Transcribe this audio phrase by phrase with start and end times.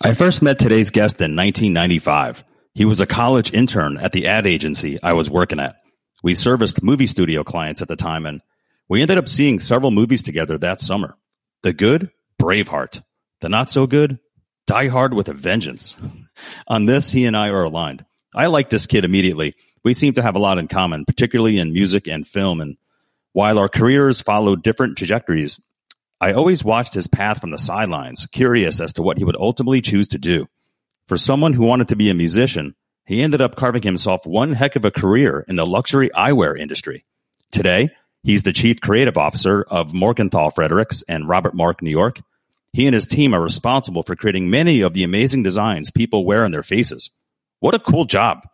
[0.00, 2.44] I first met today's guest in 1995.
[2.72, 5.74] He was a college intern at the ad agency I was working at.
[6.22, 8.40] We serviced movie studio clients at the time, and
[8.88, 11.16] we ended up seeing several movies together that summer.
[11.64, 13.02] The good, Braveheart.
[13.40, 14.20] The not so good,
[14.68, 15.96] Die Hard with a Vengeance.
[16.68, 18.04] On this, he and I are aligned.
[18.32, 19.56] I like this kid immediately.
[19.82, 22.60] We seem to have a lot in common, particularly in music and film.
[22.60, 22.76] And
[23.32, 25.60] while our careers followed different trajectories,
[26.20, 29.80] I always watched his path from the sidelines, curious as to what he would ultimately
[29.80, 30.48] choose to do.
[31.06, 32.74] For someone who wanted to be a musician,
[33.06, 37.04] he ended up carving himself one heck of a career in the luxury eyewear industry.
[37.52, 37.90] Today,
[38.22, 42.20] he's the chief creative officer of Morgenthal Frederics and Robert Marc New York.
[42.72, 46.44] He and his team are responsible for creating many of the amazing designs people wear
[46.44, 47.10] on their faces.
[47.60, 48.46] What a cool job!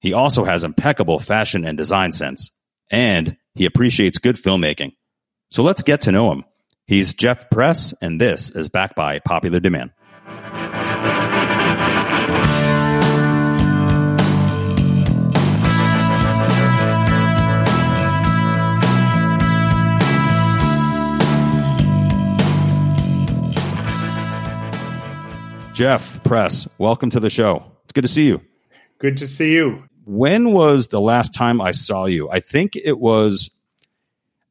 [0.00, 2.52] He also has impeccable fashion and design sense,
[2.90, 4.92] and he appreciates good filmmaking.
[5.50, 6.44] So let's get to know him.
[6.88, 9.90] He's Jeff Press, and this is backed by popular demand.
[25.74, 27.70] Jeff Press, welcome to the show.
[27.84, 28.40] It's good to see you.
[28.98, 29.84] Good to see you.
[30.06, 32.30] When was the last time I saw you?
[32.30, 33.50] I think it was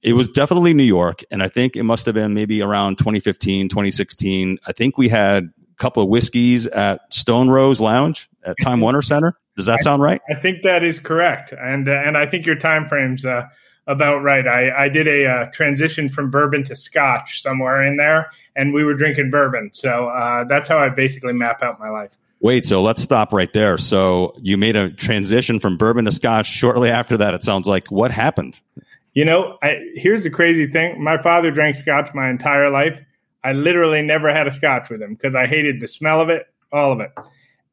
[0.01, 3.69] it was definitely New York, and I think it must have been maybe around 2015,
[3.69, 4.59] 2016.
[4.65, 9.01] I think we had a couple of whiskeys at Stone Rose Lounge at Time Warner
[9.01, 9.37] Center.
[9.55, 10.21] Does that sound right?
[10.29, 13.47] I think that is correct, and uh, and I think your time frame's uh,
[13.87, 14.47] about right.
[14.47, 18.83] I, I did a uh, transition from bourbon to Scotch somewhere in there, and we
[18.83, 22.11] were drinking bourbon, so uh, that's how I basically map out my life.
[22.39, 23.79] Wait, so let's stop right there.
[23.79, 26.45] So you made a transition from bourbon to Scotch.
[26.45, 28.59] Shortly after that, it sounds like what happened?
[29.17, 31.03] You know, I, here's the crazy thing.
[31.03, 32.99] My father drank scotch my entire life.
[33.43, 36.45] I literally never had a scotch with him because I hated the smell of it,
[36.71, 37.09] all of it.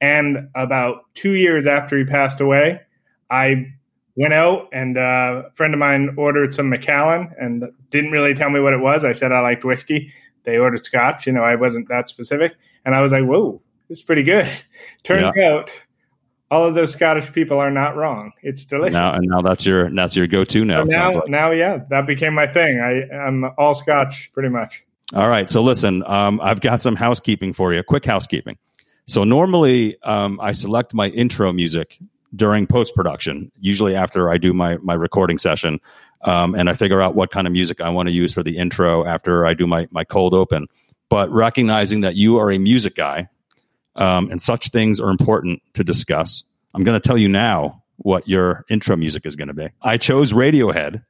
[0.00, 2.80] And about two years after he passed away,
[3.28, 3.66] I
[4.16, 8.48] went out and uh, a friend of mine ordered some Macallan and didn't really tell
[8.48, 9.04] me what it was.
[9.04, 10.14] I said I liked whiskey.
[10.44, 11.26] They ordered scotch.
[11.26, 12.54] You know, I wasn't that specific.
[12.86, 13.60] And I was like, whoa,
[13.90, 14.50] this is pretty good.
[15.02, 15.50] Turns yeah.
[15.50, 15.70] out
[16.50, 18.32] all of those Scottish people are not wrong.
[18.42, 18.92] It's delicious.
[18.92, 20.84] Now and now that's your that's your go to now.
[20.84, 21.28] now, like.
[21.28, 22.80] now, yeah, that became my thing.
[22.80, 24.84] I I'm all Scotch pretty much.
[25.14, 27.82] All right, so listen, um, I've got some housekeeping for you.
[27.82, 28.56] Quick housekeeping.
[29.06, 31.98] So normally, um, I select my intro music
[32.34, 35.78] during post production, usually after I do my my recording session,
[36.22, 38.56] um, and I figure out what kind of music I want to use for the
[38.56, 40.66] intro after I do my my cold open.
[41.10, 43.28] But recognizing that you are a music guy,
[43.96, 46.44] um, and such things are important to discuss.
[46.74, 49.68] I'm going to tell you now what your intro music is going to be.
[49.82, 51.04] I chose Radiohead,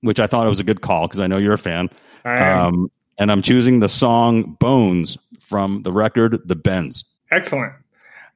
[0.00, 1.90] which I thought was a good call because I know you're a fan.
[2.24, 7.04] Um, and I'm choosing the song Bones from the record The Bends.
[7.30, 7.72] Excellent.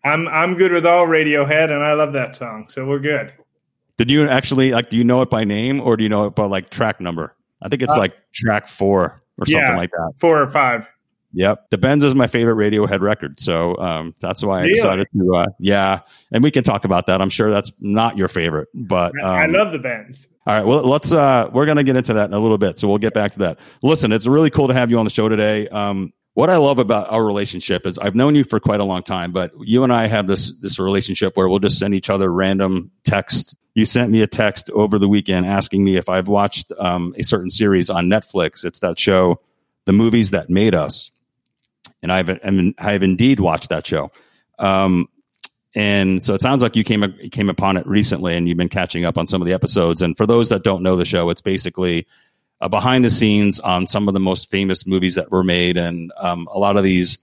[0.05, 3.33] I'm I'm good with all Radiohead, and I love that song, so we're good.
[3.99, 4.89] Did you actually like?
[4.89, 7.35] Do you know it by name, or do you know it by like track number?
[7.61, 10.13] I think it's uh, like track four or yeah, something like that.
[10.19, 10.89] Four or five.
[11.33, 14.75] Yep, the Bends is my favorite Radiohead record, so um, that's why I really?
[14.75, 15.37] decided to.
[15.37, 16.01] Uh, yeah,
[16.33, 17.23] and we can talk about that.
[17.23, 20.27] I'm sure that's not your favorite, but um, I love the Bends.
[20.47, 21.13] All right, well, let's.
[21.13, 23.39] Uh, we're gonna get into that in a little bit, so we'll get back to
[23.41, 23.61] that.
[23.83, 25.69] Listen, it's really cool to have you on the show today.
[25.69, 29.03] Um, what I love about our relationship is I've known you for quite a long
[29.03, 32.33] time, but you and I have this this relationship where we'll just send each other
[32.33, 33.57] random text.
[33.75, 37.23] You sent me a text over the weekend asking me if I've watched um, a
[37.23, 38.65] certain series on Netflix.
[38.65, 39.41] It's that show,
[39.85, 41.13] The Movies That Made Us
[42.03, 42.31] and I've
[42.79, 44.11] I've indeed watched that show.
[44.59, 45.09] Um,
[45.75, 49.05] and so it sounds like you came came upon it recently, and you've been catching
[49.05, 50.03] up on some of the episodes.
[50.03, 52.07] And for those that don't know the show, it's basically
[52.61, 56.13] a behind the scenes on some of the most famous movies that were made, and
[56.19, 57.19] um, a lot of these,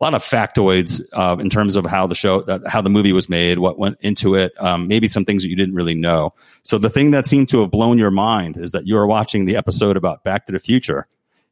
[0.00, 3.12] a lot of factoids uh, in terms of how the show, uh, how the movie
[3.12, 6.34] was made, what went into it, um, maybe some things that you didn't really know.
[6.64, 9.44] So the thing that seemed to have blown your mind is that you were watching
[9.44, 11.06] the episode about Back to the Future,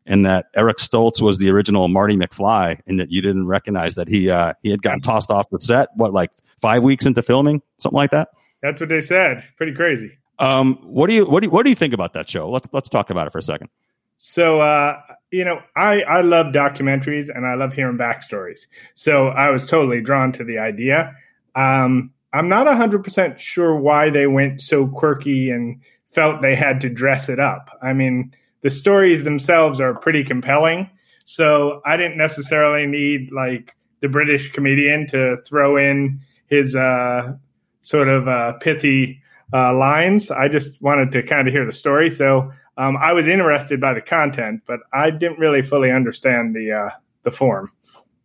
[0.06, 4.08] and that Eric Stoltz was the original Marty McFly, and that you didn't recognize that
[4.08, 5.88] he uh, he had gotten tossed off the set.
[5.94, 6.30] What like
[6.60, 8.28] five weeks into filming, something like that.
[8.62, 9.44] That's what they said.
[9.56, 10.18] Pretty crazy.
[10.38, 12.50] Um, what do you what do you, what do you think about that show?
[12.50, 13.68] Let's let's talk about it for a second.
[14.16, 15.00] So uh,
[15.30, 18.60] you know, I I love documentaries and I love hearing backstories.
[18.94, 21.14] So I was totally drawn to the idea.
[21.54, 26.88] Um, I'm not 100% sure why they went so quirky and felt they had to
[26.88, 27.78] dress it up.
[27.82, 30.90] I mean, the stories themselves are pretty compelling.
[31.24, 37.34] So I didn't necessarily need like the British comedian to throw in his uh,
[37.82, 39.20] sort of uh, pithy
[39.52, 40.30] uh, lines.
[40.30, 42.10] I just wanted to kind of hear the story.
[42.10, 46.72] So um, I was interested by the content, but I didn't really fully understand the
[46.72, 46.90] uh,
[47.22, 47.70] the form.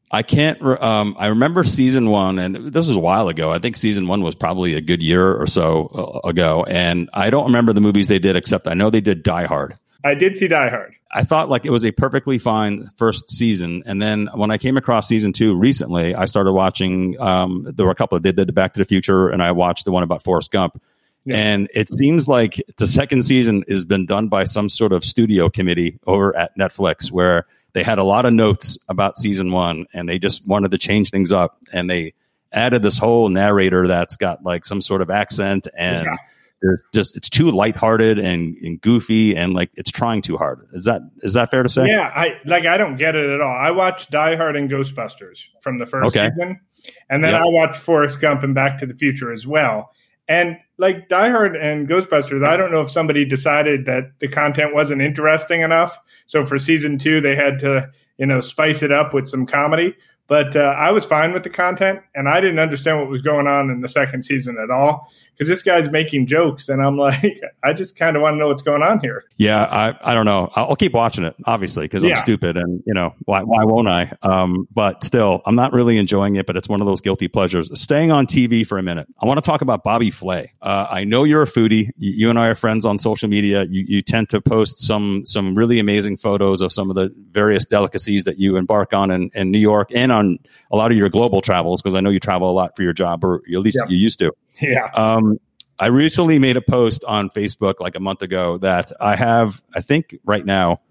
[0.10, 0.62] I can't.
[0.62, 3.52] Um, I remember season one, and this was a while ago.
[3.52, 7.30] I think season one was probably a good year or so uh, ago, and I
[7.30, 9.78] don't remember the movies they did, except I know they did Die Hard.
[10.08, 10.94] I did see Die Hard.
[11.12, 14.78] I thought like it was a perfectly fine first season, and then when I came
[14.78, 17.20] across season two recently, I started watching.
[17.20, 19.52] Um, there were a couple of they did the Back to the Future, and I
[19.52, 20.82] watched the one about Forrest Gump.
[21.26, 21.36] Yeah.
[21.36, 25.50] And it seems like the second season has been done by some sort of studio
[25.50, 30.08] committee over at Netflix, where they had a lot of notes about season one and
[30.08, 32.14] they just wanted to change things up and they
[32.52, 36.16] added this whole narrator that's got like some sort of accent and yeah.
[36.62, 40.68] There's just it's too lighthearted and, and goofy and like it's trying too hard.
[40.74, 41.86] Is that is that fair to say?
[41.88, 43.56] Yeah, I like I don't get it at all.
[43.56, 46.30] I watched Die Hard and Ghostbusters from the first okay.
[46.30, 46.60] season.
[47.10, 47.42] And then yep.
[47.42, 49.92] I watched Forrest Gump and Back to the Future as well.
[50.30, 54.74] And like Die Hard and Ghostbusters, I don't know if somebody decided that the content
[54.74, 59.14] wasn't interesting enough so for season two, they had to, you know, spice it up
[59.14, 59.96] with some comedy.
[60.28, 63.48] But uh, I was fine with the content, and I didn't understand what was going
[63.48, 67.42] on in the second season at all because this guy's making jokes, and I'm like,
[67.64, 69.24] I just kind of want to know what's going on here.
[69.38, 70.50] Yeah, I, I don't know.
[70.56, 72.20] I'll keep watching it, obviously, because I'm yeah.
[72.20, 74.12] stupid, and you know why why won't I?
[74.24, 76.48] Um, but still, I'm not really enjoying it.
[76.48, 77.70] But it's one of those guilty pleasures.
[77.80, 80.54] Staying on TV for a minute, I want to talk about Bobby Flay.
[80.62, 81.90] Uh, I know you're a foodie.
[81.98, 83.66] You, you, and I are friends on social media.
[83.66, 87.66] You, you tend to post some some really amazing photos of some of the various
[87.66, 90.40] delicacies that you embark on in, in New York and on
[90.72, 92.94] a lot of your global travels because I know you travel a lot for your
[92.94, 94.34] job, or at least you used to.
[94.60, 94.90] Yeah.
[94.96, 95.27] Um,
[95.80, 99.82] I recently made a post on Facebook like a month ago that I have, I
[99.82, 100.82] think right now,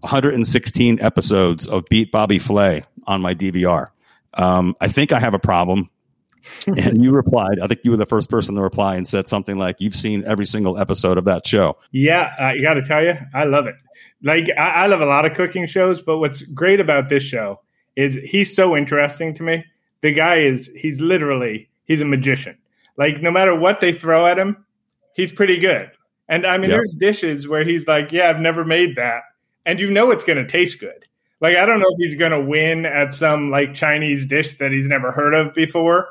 [0.00, 3.86] 116 episodes of Beat Bobby Flay on my DVR.
[4.34, 5.88] Um, I think I have a problem.
[6.66, 9.56] and you replied, I think you were the first person to reply and said something
[9.56, 11.76] like, You've seen every single episode of that show.
[11.92, 13.74] Yeah, uh, you got to tell you, I love it.
[14.22, 17.60] Like, I, I love a lot of cooking shows, but what's great about this show
[17.96, 19.64] is he's so interesting to me.
[20.00, 22.56] The guy is, he's literally, he's a magician
[22.98, 24.66] like no matter what they throw at him,
[25.14, 25.90] he's pretty good.
[26.28, 26.78] And I mean, yep.
[26.78, 29.22] there's dishes where he's like, "Yeah, I've never made that,"
[29.64, 31.06] and you know it's going to taste good.
[31.40, 34.72] Like I don't know if he's going to win at some like Chinese dish that
[34.72, 36.08] he's never heard of before,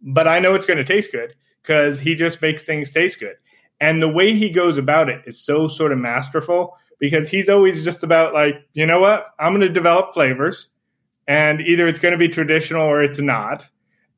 [0.00, 3.36] but I know it's going to taste good because he just makes things taste good.
[3.80, 7.84] And the way he goes about it is so sort of masterful because he's always
[7.84, 9.26] just about like, you know what?
[9.38, 10.66] I'm going to develop flavors
[11.28, 13.64] and either it's going to be traditional or it's not.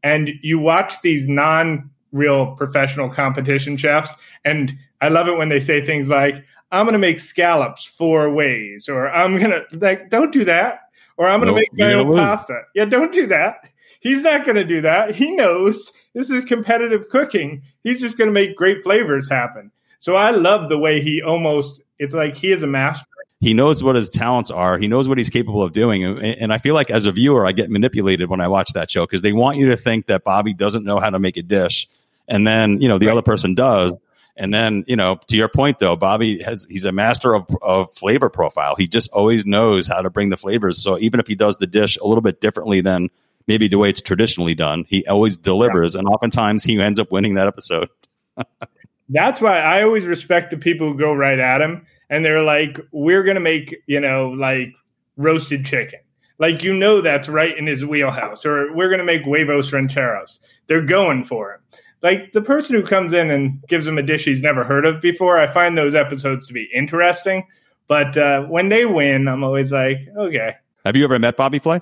[0.02, 4.10] And you watch these non real professional competition chefs.
[4.44, 8.32] And I love it when they say things like, I'm going to make scallops four
[8.32, 10.80] ways, or I'm going to, like, don't do that.
[11.16, 12.62] Or I'm going to nope, make my own pasta.
[12.74, 13.68] Yeah, don't do that.
[14.00, 15.14] He's not going to do that.
[15.14, 17.62] He knows this is competitive cooking.
[17.82, 19.70] He's just going to make great flavors happen.
[19.98, 23.04] So I love the way he almost, it's like he is a master
[23.40, 24.76] he knows what his talents are.
[24.78, 26.04] He knows what he's capable of doing.
[26.04, 28.90] And, and I feel like as a viewer, I get manipulated when I watch that
[28.90, 31.42] show because they want you to think that Bobby doesn't know how to make a
[31.42, 31.88] dish
[32.30, 33.12] and then you know the right.
[33.12, 33.94] other person does.
[34.36, 37.92] And then you know to your point though bobby has he's a master of, of
[37.92, 38.76] flavor profile.
[38.76, 40.82] He just always knows how to bring the flavors.
[40.82, 43.10] So even if he does the dish a little bit differently than
[43.46, 45.94] maybe the way it's traditionally done he always delivers.
[45.94, 45.98] Yeah.
[45.98, 47.88] and oftentimes he ends up winning that episode.
[49.12, 51.84] That's why i always respect the people who go right at him.
[52.08, 54.72] And they're like we're gonna make you know like
[55.16, 56.00] roasted chicken.
[56.38, 58.46] Like you know that's right in his wheelhouse.
[58.46, 60.40] Or we're gonna make huevos rancheros.
[60.68, 61.60] They're going for him
[62.02, 65.00] like the person who comes in and gives him a dish he's never heard of
[65.00, 67.46] before, I find those episodes to be interesting.
[67.88, 70.54] But uh, when they win, I'm always like, okay.
[70.84, 71.80] Have you ever met Bobby Flay?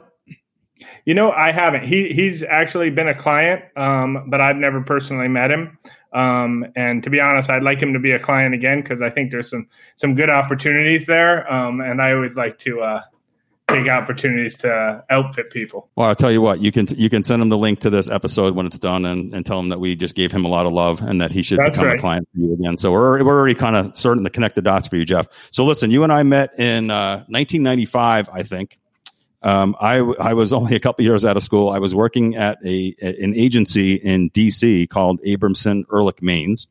[1.04, 1.84] You know, I haven't.
[1.84, 5.78] He he's actually been a client, um, but I've never personally met him.
[6.12, 9.10] Um, and to be honest, I'd like him to be a client again because I
[9.10, 11.50] think there's some some good opportunities there.
[11.52, 13.02] Um, and I always like to uh,
[13.68, 15.90] big opportunities to outfit people.
[15.94, 18.10] Well, I'll tell you what, you can you can send him the link to this
[18.10, 20.66] episode when it's done and, and tell him that we just gave him a lot
[20.66, 21.98] of love and that he should That's become right.
[21.98, 22.78] a client for you again.
[22.78, 25.28] So we're, we're already kind of starting to connect the dots for you, Jeff.
[25.50, 28.78] So listen, you and I met in uh, 1995, I think.
[29.40, 31.70] Um, I, I was only a couple years out of school.
[31.70, 36.66] I was working at a an agency in DC called Abramson Ehrlich Manes.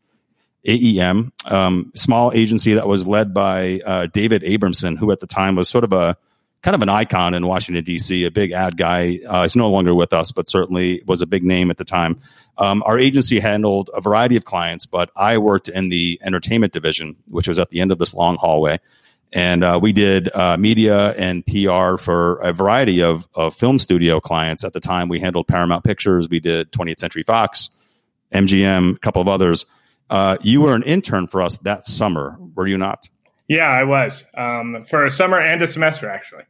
[0.68, 5.56] AEM, um, small agency that was led by uh, David Abramson, who at the time
[5.56, 6.18] was sort of a
[6.62, 9.20] kind of an icon in Washington D.C., a big ad guy.
[9.28, 12.20] Uh, he's no longer with us, but certainly was a big name at the time.
[12.58, 17.16] Um, our agency handled a variety of clients, but I worked in the entertainment division,
[17.30, 18.80] which was at the end of this long hallway.
[19.34, 24.20] And uh, we did uh, media and PR for a variety of, of film studio
[24.20, 24.64] clients.
[24.64, 27.70] At the time, we handled Paramount Pictures, we did 20th Century Fox,
[28.34, 29.66] MGM, a couple of others.
[30.10, 33.10] Uh, you were an intern for us that summer, were you not?
[33.48, 36.44] Yeah, I was um, for a summer and a semester, actually.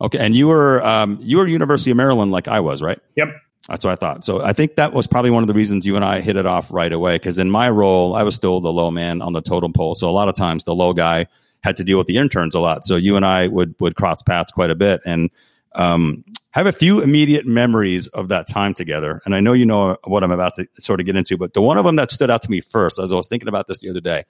[0.00, 2.98] Okay, and you were um, you were University of Maryland like I was, right?
[3.16, 3.28] Yep.
[3.68, 4.24] That's what I thought.
[4.24, 6.46] So I think that was probably one of the reasons you and I hit it
[6.46, 7.14] off right away.
[7.14, 9.94] Because in my role, I was still the low man on the totem pole.
[9.94, 11.26] So a lot of times the low guy
[11.62, 12.84] had to deal with the interns a lot.
[12.84, 15.30] So you and I would would cross paths quite a bit, and
[15.74, 19.22] um, have a few immediate memories of that time together.
[19.24, 21.62] And I know you know what I'm about to sort of get into, but the
[21.62, 23.78] one of them that stood out to me first, as I was thinking about this
[23.78, 24.24] the other day,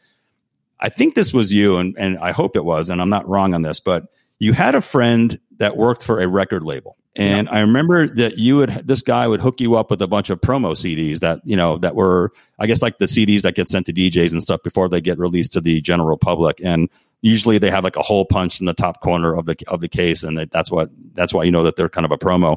[0.82, 3.54] I think this was you, and and I hope it was, and I'm not wrong
[3.54, 4.06] on this, but
[4.40, 6.96] you had a friend that worked for a record label.
[7.14, 7.54] And yeah.
[7.54, 10.40] I remember that you would this guy would hook you up with a bunch of
[10.40, 13.86] promo CDs that you know that were I guess like the CDs that get sent
[13.86, 16.60] to DJs and stuff before they get released to the general public.
[16.64, 16.88] And
[17.20, 19.88] usually they have like a hole punched in the top corner of the of the
[19.88, 22.56] case, and that's what that's why you know that they're kind of a promo.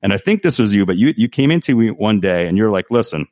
[0.00, 2.56] And I think this was you, but you you came into me one day and
[2.56, 3.26] you're like, listen,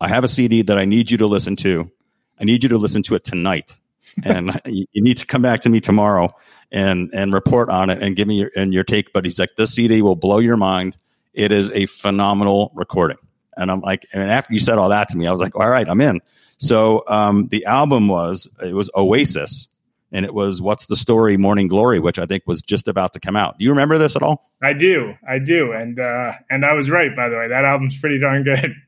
[0.00, 1.90] I have a CD that I need you to listen to.
[2.40, 3.76] I need you to listen to it tonight,
[4.24, 6.28] and you need to come back to me tomorrow
[6.72, 9.12] and and report on it and give me your and your take.
[9.12, 10.96] But he's like, this CD will blow your mind.
[11.32, 13.18] It is a phenomenal recording.
[13.56, 15.68] And I'm like, and after you said all that to me, I was like, all
[15.68, 16.20] right, I'm in.
[16.58, 19.68] So um, the album was it was Oasis,
[20.12, 23.20] and it was What's the Story Morning Glory, which I think was just about to
[23.20, 23.58] come out.
[23.58, 24.50] Do you remember this at all?
[24.62, 27.48] I do, I do, and uh, and I was right by the way.
[27.48, 28.74] That album's pretty darn good.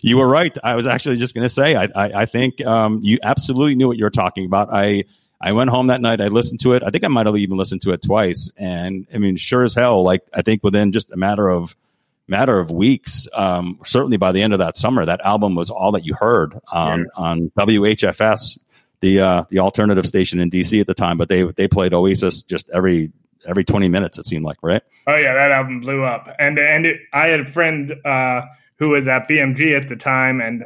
[0.00, 0.56] You were right.
[0.62, 3.88] I was actually just going to say I I, I think um, you absolutely knew
[3.88, 4.68] what you were talking about.
[4.72, 5.04] I
[5.42, 6.20] I went home that night.
[6.20, 6.84] I listened to it.
[6.84, 8.50] I think I might have even listened to it twice.
[8.56, 11.74] And I mean, sure as hell, like I think within just a matter of
[12.28, 15.92] matter of weeks, um, certainly by the end of that summer, that album was all
[15.92, 17.04] that you heard on yeah.
[17.16, 18.58] on WHFS,
[19.00, 21.18] the uh, the alternative station in DC at the time.
[21.18, 23.10] But they they played Oasis just every
[23.44, 24.18] every twenty minutes.
[24.18, 24.82] It seemed like right.
[25.08, 26.28] Oh yeah, that album blew up.
[26.38, 28.42] And and it, I had a friend uh,
[28.82, 30.64] who was at BMG at the time, and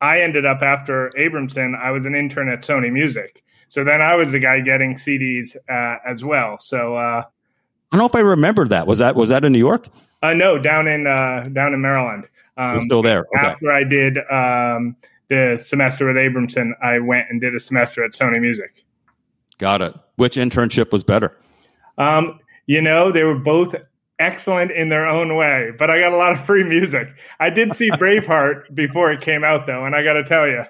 [0.00, 1.78] I ended up after Abramson.
[1.78, 3.44] I was an intern at Sony Music.
[3.68, 6.58] So then I was the guy getting CDs uh, as well.
[6.58, 7.26] So uh, I
[7.92, 8.86] don't know if I remember that.
[8.86, 9.86] Was that was that in New York?
[10.22, 12.26] Uh, no, down in uh, down in Maryland.
[12.56, 13.26] Um, still there.
[13.36, 13.46] Okay.
[13.46, 14.96] After I did um,
[15.28, 18.82] the semester with Abramson, I went and did a semester at Sony Music.
[19.58, 19.94] Got it.
[20.16, 21.36] Which internship was better?
[21.98, 23.76] Um, you know, they were both
[24.18, 27.08] excellent in their own way, but I got a lot of free music.
[27.38, 30.64] I did see Braveheart before it came out, though, and I got to tell you,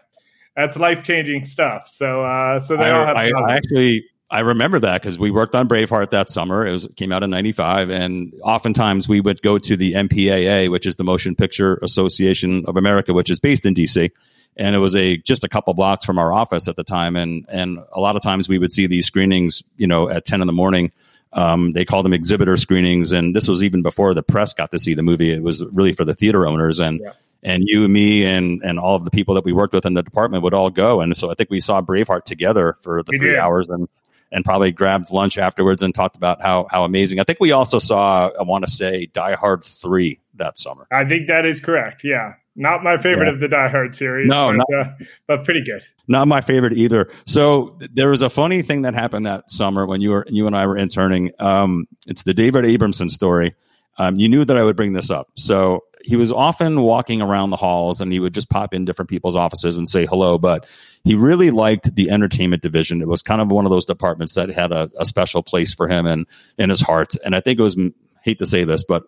[0.57, 1.88] that's life changing stuff.
[1.88, 3.17] So uh, so they I, all have.
[3.17, 6.67] I, I actually I remember that because we worked on Braveheart that summer.
[6.67, 10.71] It was it came out in '95, and oftentimes we would go to the MPAA,
[10.71, 14.11] which is the Motion Picture Association of America, which is based in DC.
[14.57, 17.47] And it was a just a couple blocks from our office at the time, and
[17.49, 20.47] and a lot of times we would see these screenings, you know, at ten in
[20.47, 20.93] the morning.
[21.33, 24.79] Um, they called them exhibitor screenings, and this was even before the press got to
[24.79, 25.33] see the movie.
[25.33, 28.79] It was really for the theater owners, and yeah and you and me and and
[28.79, 31.17] all of the people that we worked with in the department would all go and
[31.17, 33.39] so i think we saw braveheart together for the we three did.
[33.39, 33.89] hours and
[34.31, 37.79] and probably grabbed lunch afterwards and talked about how how amazing i think we also
[37.79, 42.03] saw i want to say die hard 3 that summer i think that is correct
[42.05, 43.33] yeah not my favorite yeah.
[43.33, 44.29] of the Die Hard series.
[44.29, 44.91] No, but, not, uh,
[45.27, 45.83] but pretty good.
[46.09, 47.11] Not my favorite either.
[47.25, 50.57] So there was a funny thing that happened that summer when you were you and
[50.57, 51.33] I were interning.
[51.38, 53.55] Um, it's the David Abramson story.
[53.97, 55.31] Um, you knew that I would bring this up.
[55.37, 59.11] So he was often walking around the halls and he would just pop in different
[59.11, 60.38] people's offices and say hello.
[60.38, 60.67] But
[61.05, 63.03] he really liked the entertainment division.
[63.03, 65.88] It was kind of one of those departments that had a, a special place for
[65.88, 67.15] him and in his heart.
[67.25, 67.77] And I think it was,
[68.23, 69.05] hate to say this, but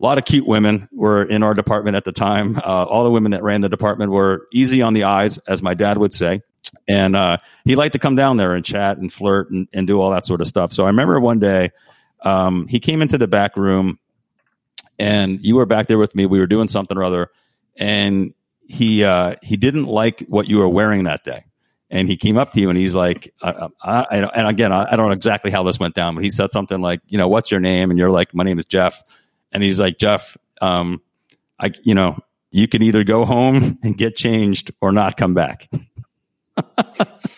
[0.00, 2.56] a lot of cute women were in our department at the time.
[2.56, 5.74] Uh, all the women that ran the department were easy on the eyes, as my
[5.74, 6.40] dad would say.
[6.88, 10.00] And uh, he liked to come down there and chat and flirt and, and do
[10.00, 10.72] all that sort of stuff.
[10.72, 11.70] So I remember one day
[12.22, 13.98] um, he came into the back room
[14.98, 16.26] and you were back there with me.
[16.26, 17.30] We were doing something or other,
[17.76, 18.34] and
[18.68, 21.44] he uh, he didn't like what you were wearing that day.
[21.90, 24.96] And he came up to you and he's like, I, I, and again, I, I
[24.96, 27.50] don't know exactly how this went down, but he said something like, you know, what's
[27.50, 27.90] your name?
[27.90, 29.02] And you're like, my name is Jeff.
[29.52, 31.00] And he's like, Jeff, um,
[31.58, 32.18] I, you know,
[32.50, 35.68] you can either go home and get changed or not come back.
[36.56, 37.30] that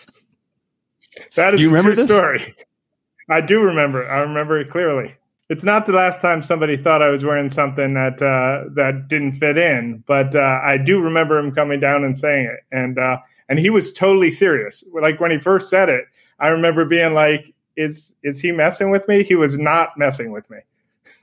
[1.53, 2.07] is do you remember true this?
[2.07, 2.55] story.
[3.29, 4.09] I do remember.
[4.09, 5.15] I remember it clearly
[5.49, 9.33] it's not the last time somebody thought I was wearing something that uh, that didn't
[9.33, 13.17] fit in, but uh, I do remember him coming down and saying it, and uh,
[13.49, 14.83] and he was totally serious.
[14.93, 16.05] Like when he first said it,
[16.39, 20.49] I remember being like, "Is is he messing with me?" He was not messing with
[20.49, 20.59] me.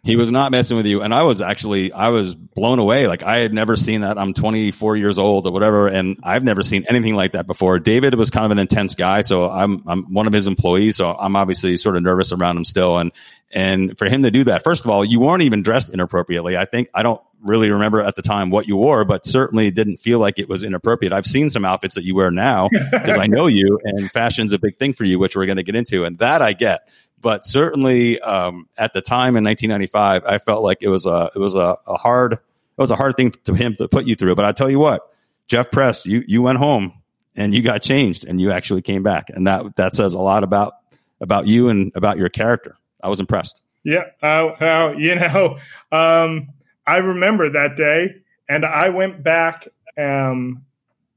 [0.02, 1.02] He was not messing with you.
[1.02, 3.06] And I was actually, I was blown away.
[3.06, 4.18] Like I had never seen that.
[4.18, 5.88] I'm 24 years old or whatever.
[5.88, 7.78] And I've never seen anything like that before.
[7.78, 9.20] David was kind of an intense guy.
[9.20, 10.96] So I'm, I'm one of his employees.
[10.96, 12.98] So I'm obviously sort of nervous around him still.
[12.98, 13.12] And,
[13.52, 16.56] and for him to do that, first of all, you weren't even dressed inappropriately.
[16.56, 19.98] I think, I don't really remember at the time what you wore, but certainly didn't
[19.98, 21.12] feel like it was inappropriate.
[21.12, 24.58] I've seen some outfits that you wear now because I know you and fashion's a
[24.58, 26.04] big thing for you, which we're going to get into.
[26.04, 26.88] And that I get
[27.20, 31.38] but certainly um, at the time in 1995, I felt like it was a it
[31.38, 32.38] was a, a hard it
[32.76, 34.34] was a hard thing to him to put you through.
[34.34, 35.12] But I tell you what,
[35.46, 36.94] Jeff Press, you you went home
[37.36, 40.44] and you got changed and you actually came back, and that that says a lot
[40.44, 40.74] about
[41.20, 42.76] about you and about your character.
[43.02, 43.60] I was impressed.
[43.82, 45.58] Yeah, uh, uh, you know,
[45.92, 46.48] um,
[46.86, 48.16] I remember that day,
[48.48, 50.64] and I went back um,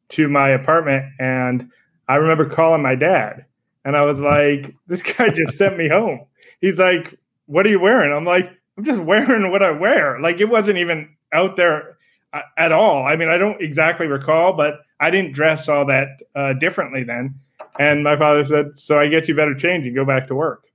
[0.10, 1.69] to my apartment, and
[2.07, 3.45] I remember calling my dad,
[3.85, 6.25] and I was like, "This guy just sent me home."
[6.61, 10.39] He's like, "What are you wearing?" I'm like, "I'm just wearing what I wear." Like
[10.39, 11.97] it wasn't even out there
[12.33, 13.05] uh, at all.
[13.05, 17.35] I mean, I don't exactly recall, but I didn't dress all that uh, differently then.
[17.79, 20.65] And my father said, "So I guess you better change and go back to work."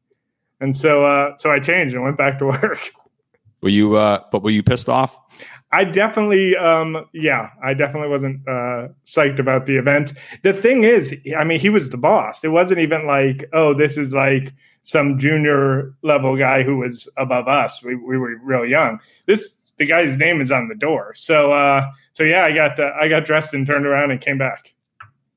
[0.61, 2.93] And so, uh, so I changed and went back to work.
[3.61, 5.19] Were you, uh, but were you pissed off?
[5.71, 10.15] I definitely, um, yeah, I definitely wasn't uh, psyched about the event.
[10.43, 12.43] The thing is, I mean, he was the boss.
[12.43, 17.49] It wasn't even like, oh, this is like some junior level guy who was above
[17.49, 17.83] us.
[17.83, 18.99] We, we were real young.
[19.27, 21.13] This the guy's name is on the door.
[21.15, 24.39] So, uh, so yeah, I got uh, I got dressed and turned around and came
[24.39, 24.73] back.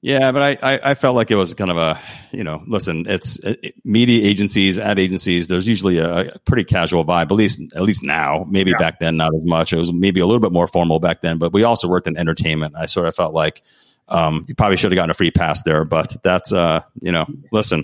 [0.03, 3.05] Yeah, but I, I, I, felt like it was kind of a, you know, listen,
[3.07, 5.47] it's it, media agencies, ad agencies.
[5.47, 8.43] There's usually a, a, pretty casual vibe, at least at least now.
[8.49, 8.77] Maybe yeah.
[8.77, 9.73] back then, not as much.
[9.73, 11.37] It was maybe a little bit more formal back then.
[11.37, 12.75] But we also worked in entertainment.
[12.75, 13.61] I sort of felt like
[14.07, 15.85] um, you probably should have gotten a free pass there.
[15.85, 17.83] But that's, uh, you know, listen,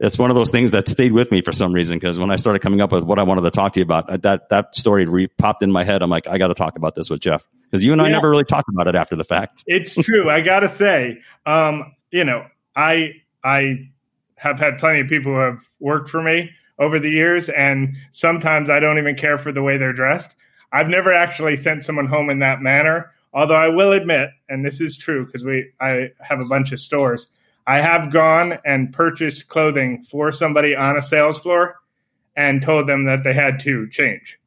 [0.00, 2.36] it's one of those things that stayed with me for some reason because when I
[2.36, 4.74] started coming up with what I wanted to talk to you about, uh, that that
[4.74, 6.02] story re- popped in my head.
[6.02, 8.30] I'm like, I got to talk about this with Jeff because you and I never
[8.30, 9.64] really talked about it after the fact.
[9.66, 10.30] It's true.
[10.30, 12.46] I gotta say, um, you know,
[12.76, 13.12] I
[13.44, 13.90] I
[14.36, 18.70] have had plenty of people who have worked for me over the years, and sometimes
[18.70, 20.34] I don't even care for the way they're dressed.
[20.72, 23.12] I've never actually sent someone home in that manner.
[23.34, 26.80] Although I will admit, and this is true because we I have a bunch of
[26.80, 27.28] stores.
[27.66, 31.76] I have gone and purchased clothing for somebody on a sales floor
[32.34, 34.38] and told them that they had to change.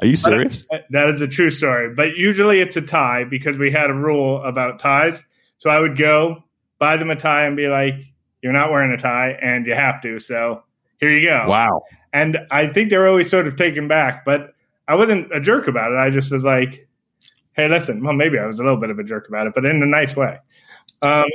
[0.00, 0.64] Are you serious?
[0.70, 1.94] But that is a true story.
[1.94, 5.22] But usually it's a tie because we had a rule about ties.
[5.58, 6.42] So I would go
[6.78, 7.94] buy them a tie and be like,
[8.42, 10.64] "You're not wearing a tie, and you have to." So
[10.98, 11.44] here you go.
[11.46, 11.82] Wow.
[12.12, 14.54] And I think they were always sort of taken back, but
[14.88, 15.96] I wasn't a jerk about it.
[15.96, 16.88] I just was like,
[17.52, 19.64] "Hey, listen." Well, maybe I was a little bit of a jerk about it, but
[19.64, 20.38] in a nice way.
[21.02, 21.28] Um,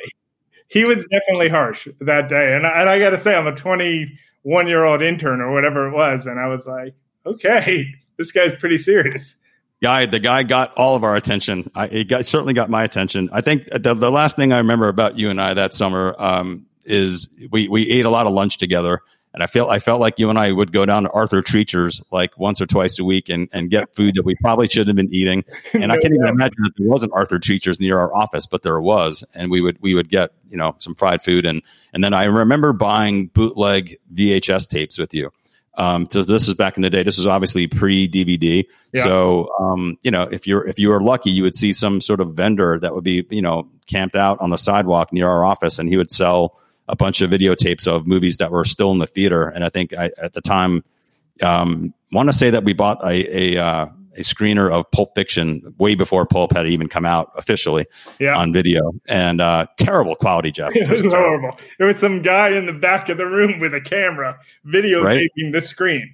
[0.68, 3.56] he was definitely harsh that day, and I, and I got to say, I'm a
[3.56, 6.94] 21 year old intern or whatever it was, and I was like,
[7.26, 9.36] "Okay." This guy's pretty serious.
[9.82, 11.70] Guy, the guy got all of our attention.
[11.76, 13.30] I, it got, certainly got my attention.
[13.32, 16.66] I think the, the last thing I remember about you and I that summer um,
[16.84, 19.02] is we, we ate a lot of lunch together.
[19.34, 22.02] And I felt I felt like you and I would go down to Arthur Treacher's
[22.12, 24.96] like once or twice a week and, and get food that we probably shouldn't have
[24.96, 25.46] been eating.
[25.74, 28.64] And no, I can't even imagine that there wasn't Arthur Treacher's near our office, but
[28.64, 29.24] there was.
[29.36, 31.62] And we would we would get you know some fried food and
[31.94, 35.32] and then I remember buying bootleg VHS tapes with you.
[35.78, 37.04] Um, so this is back in the day.
[37.04, 38.66] This is obviously pre DVD.
[38.94, 39.04] Yeah.
[39.04, 42.20] So, um, you know, if you're, if you were lucky, you would see some sort
[42.20, 45.78] of vendor that would be, you know, camped out on the sidewalk near our office
[45.78, 49.08] and he would sell a bunch of videotapes of movies that were still in the
[49.08, 49.48] theater.
[49.48, 50.84] And I think I, at the time,
[51.44, 53.88] um, want to say that we bought a, a, uh,
[54.18, 57.86] a screener of Pulp Fiction way before Pulp had even come out officially
[58.20, 58.36] yeah.
[58.36, 60.72] on video, and uh, terrible quality, Jeff.
[60.76, 61.58] It was, horrible.
[61.78, 65.54] There was some guy in the back of the room with a camera videotaping right?
[65.54, 66.14] the screen.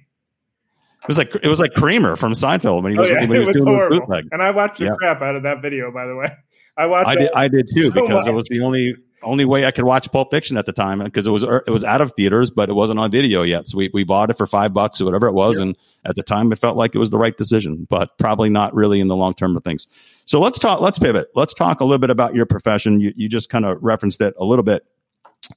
[1.02, 3.20] It was like it was like Kramer from Seinfeld when he was, oh, yeah.
[3.20, 4.00] when he was, was doing horrible.
[4.00, 4.28] bootlegs.
[4.32, 4.94] And I watched the yeah.
[4.98, 6.28] crap out of that video, by the way.
[6.76, 7.08] I watched.
[7.08, 7.30] I did.
[7.34, 8.28] I did too so because much.
[8.28, 11.26] it was the only only way I could watch Pulp Fiction at the time because
[11.26, 13.66] it was it was out of theaters, but it wasn't on video yet.
[13.66, 16.22] So we, we bought it for five bucks or whatever it was, and at the
[16.22, 19.16] time it felt like it was the right decision, but probably not really in the
[19.16, 19.86] long term of things.
[20.24, 20.80] So let's talk.
[20.80, 21.28] Let's pivot.
[21.34, 23.00] Let's talk a little bit about your profession.
[23.00, 24.84] You you just kind of referenced it a little bit.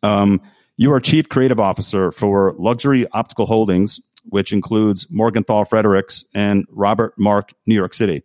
[0.03, 0.41] Um,
[0.77, 7.13] you are chief creative officer for Luxury Optical Holdings, which includes Morgenthal Frederics and Robert
[7.17, 8.23] Marc New York City.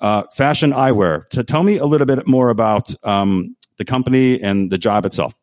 [0.00, 1.28] Uh, fashion eyewear.
[1.28, 5.34] To tell me a little bit more about um, the company and the job itself.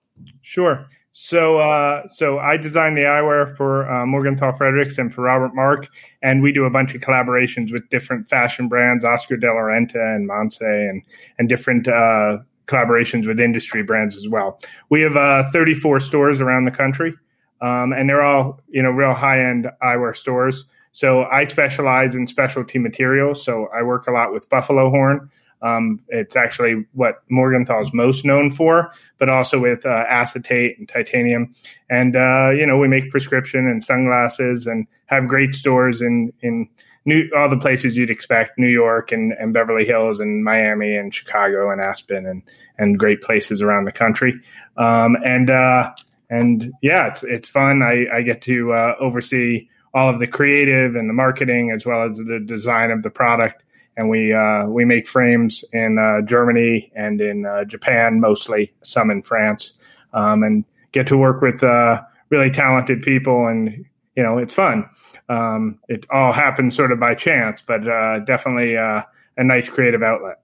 [0.44, 0.86] Sure.
[1.12, 5.88] So, uh, so I designed the eyewear for uh, Morgenthal Frederics and for Robert Marc,
[6.22, 10.16] and we do a bunch of collaborations with different fashion brands, Oscar de la Renta
[10.16, 11.02] and Monse, and
[11.40, 14.60] and different uh, collaborations with industry brands as well.
[14.90, 17.16] We have uh, 34 stores around the country,
[17.62, 20.66] um, and they're all you know real high end eyewear stores.
[20.92, 23.44] So I specialize in specialty materials.
[23.44, 28.26] So I work a lot with buffalo horn, um, it's actually what Morgenthal is most
[28.26, 31.54] known for, but also with uh, acetate and titanium.
[31.90, 36.70] And uh, you know, we make prescription and sunglasses, and have great stores in in
[37.06, 41.16] New, all the places you'd expect: New York and, and Beverly Hills and Miami and
[41.16, 42.44] Chicago and Aspen and
[42.78, 44.34] and great places around the country.
[44.76, 45.94] Um, and uh,
[46.30, 47.82] and yeah, it's it's fun.
[47.82, 52.04] I, I get to uh, oversee all of the creative and the marketing as well
[52.04, 53.64] as the design of the product.
[53.98, 59.10] And we uh, we make frames in uh, Germany and in uh, Japan mostly, some
[59.10, 59.74] in France,
[60.14, 63.48] um, and get to work with uh, really talented people.
[63.48, 64.88] And you know, it's fun.
[65.30, 69.06] Um, it all happens sort of by chance, but uh, definitely a
[69.38, 70.40] nice creative outlet.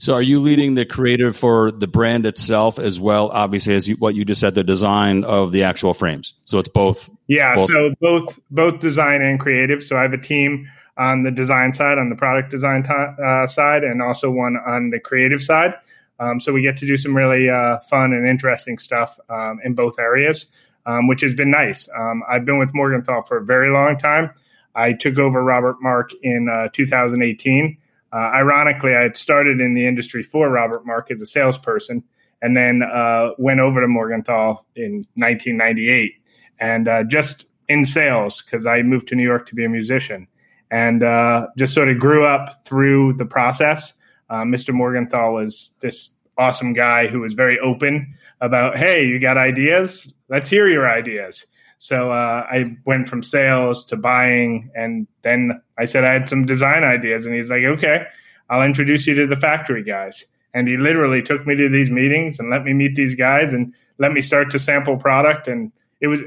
[0.00, 3.30] So, are you leading the creative for the brand itself as well?
[3.30, 6.34] Obviously, as you, what you just said, the design of the actual frames.
[6.44, 7.10] So it's both.
[7.26, 7.56] Yeah.
[7.56, 7.70] Both.
[7.70, 9.82] So both both design and creative.
[9.82, 13.46] So I have a team on the design side, on the product design t- uh,
[13.46, 15.74] side, and also one on the creative side.
[16.20, 19.74] Um, so we get to do some really uh, fun and interesting stuff um, in
[19.74, 20.46] both areas,
[20.86, 21.88] um, which has been nice.
[21.96, 24.30] Um, I've been with Morgenthal for a very long time.
[24.74, 27.78] I took over Robert Marc in uh, 2018.
[28.12, 32.02] Uh, ironically, I had started in the industry for Robert Marc as a salesperson
[32.42, 36.12] and then uh, went over to Morgenthal in 1998
[36.60, 40.26] and uh, just in sales because I moved to New York to be a musician
[40.70, 43.94] and uh, just sort of grew up through the process.
[44.30, 44.74] Uh, Mr.
[44.74, 50.12] Morgenthal was this awesome guy who was very open about, hey, you got ideas?
[50.28, 51.46] Let's hear your ideas.
[51.78, 56.44] So uh, I went from sales to buying, and then I said I had some
[56.44, 58.04] design ideas, and he's like, "Okay,
[58.50, 62.40] I'll introduce you to the factory guys." And he literally took me to these meetings
[62.40, 65.46] and let me meet these guys and let me start to sample product.
[65.46, 66.20] And it was,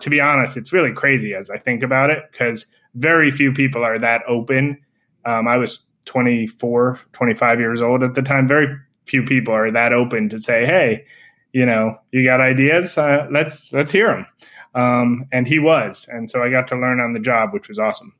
[0.00, 2.66] to be honest, it's really crazy as I think about it because
[2.98, 4.80] very few people are that open.
[5.24, 8.48] Um, I was 24, 25 years old at the time.
[8.48, 8.68] Very
[9.06, 11.04] few people are that open to say, "Hey,
[11.52, 12.98] you know, you got ideas?
[12.98, 14.26] Uh, let's let's hear them."
[14.74, 16.06] Um, and he was.
[16.10, 18.14] And so I got to learn on the job, which was awesome.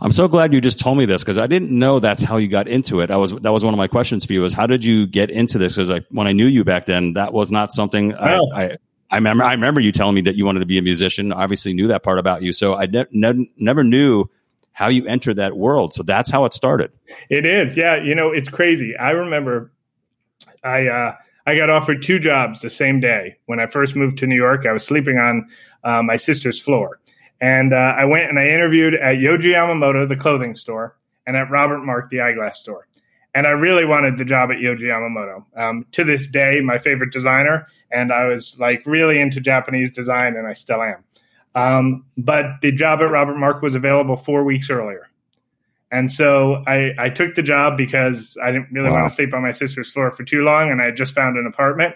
[0.00, 2.48] I'm so glad you just told me this because I didn't know that's how you
[2.48, 3.10] got into it.
[3.10, 5.30] I was that was one of my questions for you is how did you get
[5.30, 5.74] into this?
[5.74, 8.76] Because like when I knew you back then, that was not something I, I,
[9.10, 9.44] I remember.
[9.44, 11.32] I remember you telling me that you wanted to be a musician.
[11.32, 12.52] Obviously, knew that part about you.
[12.52, 14.26] So I ne- ne- never knew
[14.72, 15.94] how you entered that world.
[15.94, 16.92] So that's how it started.
[17.30, 17.96] It is, yeah.
[17.96, 18.96] You know, it's crazy.
[18.96, 19.72] I remember
[20.62, 21.16] I uh,
[21.46, 24.66] I got offered two jobs the same day when I first moved to New York.
[24.66, 25.48] I was sleeping on
[25.82, 27.00] uh, my sister's floor.
[27.40, 31.50] And uh, I went and I interviewed at Yohji Yamamoto, the clothing store, and at
[31.50, 32.86] Robert Marc, the eyeglass store.
[33.34, 35.44] And I really wanted the job at Yohji Yamamoto.
[35.56, 40.36] Um, to this day, my favorite designer, and I was like really into Japanese design,
[40.36, 41.04] and I still am.
[41.54, 45.08] Um, but the job at Robert Marc was available four weeks earlier.
[45.90, 48.96] And so I, I took the job because I didn't really wow.
[48.96, 51.46] want to sleep on my sister's floor for too long, and I just found an
[51.46, 51.94] apartment.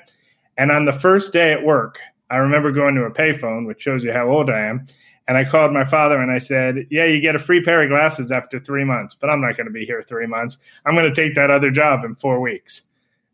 [0.56, 1.98] And on the first day at work,
[2.30, 4.86] I remember going to a payphone, which shows you how old I am.
[5.28, 7.88] And I called my father and I said, Yeah, you get a free pair of
[7.88, 10.56] glasses after three months, but I'm not going to be here three months.
[10.84, 12.82] I'm going to take that other job in four weeks.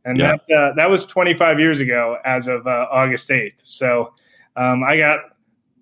[0.09, 0.37] And yeah.
[0.49, 3.61] that, uh, that was 25 years ago as of uh, August 8th.
[3.63, 4.15] So
[4.57, 5.21] um, I got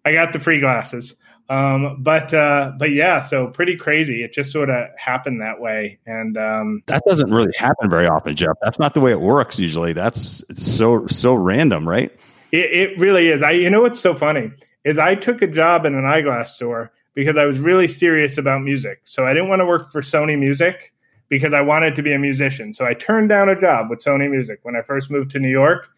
[0.05, 1.15] I got the free glasses.
[1.49, 4.25] Um, but uh, but yeah, so pretty crazy.
[4.25, 8.35] It just sort of happened that way, and um, that doesn't really happen very often,
[8.35, 8.57] Jeff.
[8.61, 9.93] That's not the way it works usually.
[9.93, 12.11] That's so so random, right?
[12.51, 13.45] It, it really is.
[13.45, 14.51] I, you know what's so funny
[14.83, 18.63] is I took a job in an eyeglass store because I was really serious about
[18.63, 19.03] music.
[19.05, 20.93] So I didn't want to work for Sony Music
[21.29, 22.73] because I wanted to be a musician.
[22.73, 25.51] So I turned down a job with Sony Music when I first moved to New
[25.51, 25.89] York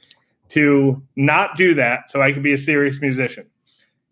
[0.50, 3.46] to not do that so I could be a serious musician.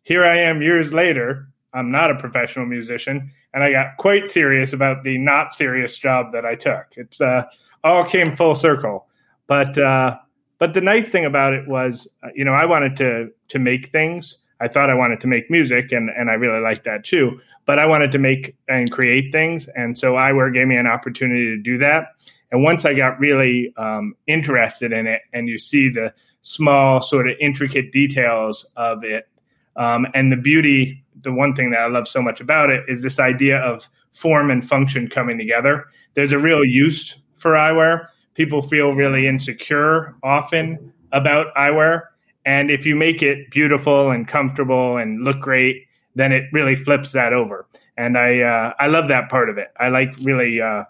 [0.02, 1.48] Here I am years later.
[1.72, 6.32] I'm not a professional musician, and I got quite serious about the not serious job
[6.32, 6.86] that I took.
[6.96, 7.44] It's uh,
[7.84, 9.06] all came full circle.
[9.46, 10.16] But uh,
[10.58, 13.90] but the nice thing about it was, uh, you know, I wanted to to make
[13.92, 14.38] things.
[14.60, 17.40] I thought I wanted to make music, and and I really liked that too.
[17.64, 21.44] But I wanted to make and create things, and so eyewear gave me an opportunity
[21.44, 22.08] to do that.
[22.52, 27.28] And once I got really um, interested in it, and you see the small, sort
[27.28, 29.28] of intricate details of it,
[29.76, 31.02] um, and the beauty.
[31.22, 34.50] The one thing that I love so much about it is this idea of form
[34.50, 35.86] and function coming together.
[36.14, 42.02] There's a real use for eyewear people feel really insecure often about eyewear.
[42.46, 47.12] And if you make it beautiful and comfortable and look great, then it really flips
[47.12, 47.66] that over.
[47.98, 49.68] And I uh, I love that part of it.
[49.78, 50.84] I like really uh,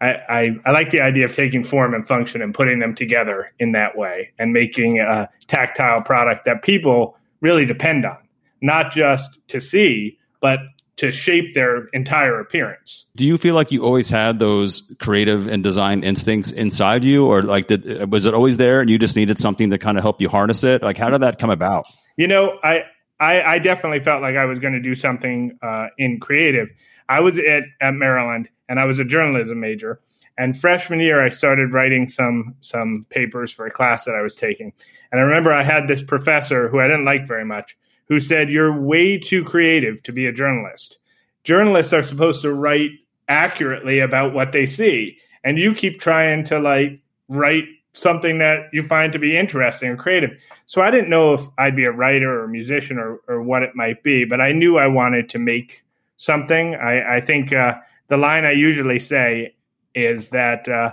[0.00, 3.52] I, I, I like the idea of taking form and function and putting them together
[3.58, 8.18] in that way and making a tactile product that people really depend on,
[8.62, 10.60] not just to see, but
[10.98, 13.06] to shape their entire appearance.
[13.16, 17.42] Do you feel like you always had those creative and design instincts inside you, or
[17.42, 20.20] like did, was it always there and you just needed something to kind of help
[20.20, 20.82] you harness it?
[20.82, 21.86] Like, how did that come about?
[22.16, 22.84] You know, I
[23.20, 26.70] I, I definitely felt like I was going to do something uh, in creative.
[27.08, 30.00] I was at, at Maryland and I was a journalism major,
[30.38, 34.36] And freshman year, I started writing some some papers for a class that I was
[34.36, 34.72] taking.
[35.10, 37.76] And I remember I had this professor who I didn't like very much,
[38.08, 40.98] who said, "You're way too creative to be a journalist.
[41.44, 42.90] Journalists are supposed to write
[43.28, 48.82] accurately about what they see, and you keep trying to like write something that you
[48.82, 50.30] find to be interesting or creative."
[50.66, 53.62] So I didn't know if I'd be a writer or a musician or, or what
[53.62, 55.82] it might be, but I knew I wanted to make
[56.18, 56.74] something.
[56.74, 59.54] I, I think uh, the line I usually say
[59.94, 60.92] is that uh,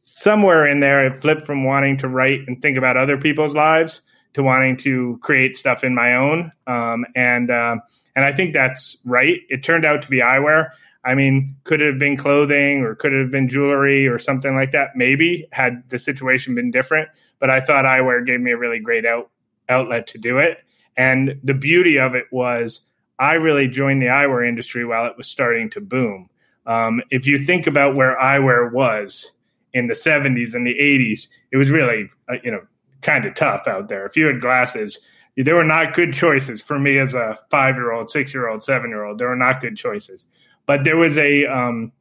[0.00, 4.00] somewhere in there it flipped from wanting to write and think about other people's lives
[4.34, 6.52] to wanting to create stuff in my own.
[6.66, 7.76] Um, and uh,
[8.16, 9.40] and I think that's right.
[9.48, 10.70] It turned out to be eyewear.
[11.04, 14.54] I mean, could it have been clothing or could it have been jewelry or something
[14.54, 14.96] like that?
[14.96, 17.08] Maybe had the situation been different.
[17.38, 19.30] But I thought eyewear gave me a really great out,
[19.68, 20.58] outlet to do it.
[20.96, 22.80] And the beauty of it was
[23.18, 26.28] I really joined the eyewear industry while it was starting to boom.
[26.66, 29.30] Um, if you think about where eyewear was
[29.74, 32.62] in the 70s and the 80s, it was really, uh, you know,
[33.04, 34.04] kind of tough out there.
[34.06, 34.98] If you had glasses,
[35.36, 38.64] they were not good choices for me as a five year old, six year old,
[38.64, 39.18] seven year old.
[39.18, 40.24] They were not good choices.
[40.66, 41.92] But there was a, um,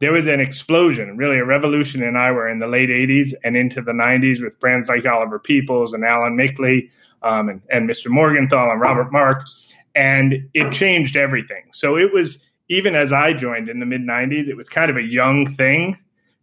[0.00, 3.82] there was an explosion, really a revolution in eyewear in the late 80s and into
[3.82, 6.90] the 90s with brands like Oliver Peoples and Alain Mikli
[7.22, 8.08] um, and, and Mr.
[8.08, 9.42] Morgenthal and Robert Marc.
[9.94, 11.64] And it changed everything.
[11.72, 14.96] So it was, even as I joined in the mid 90s, it was kind of
[14.96, 15.98] a young thing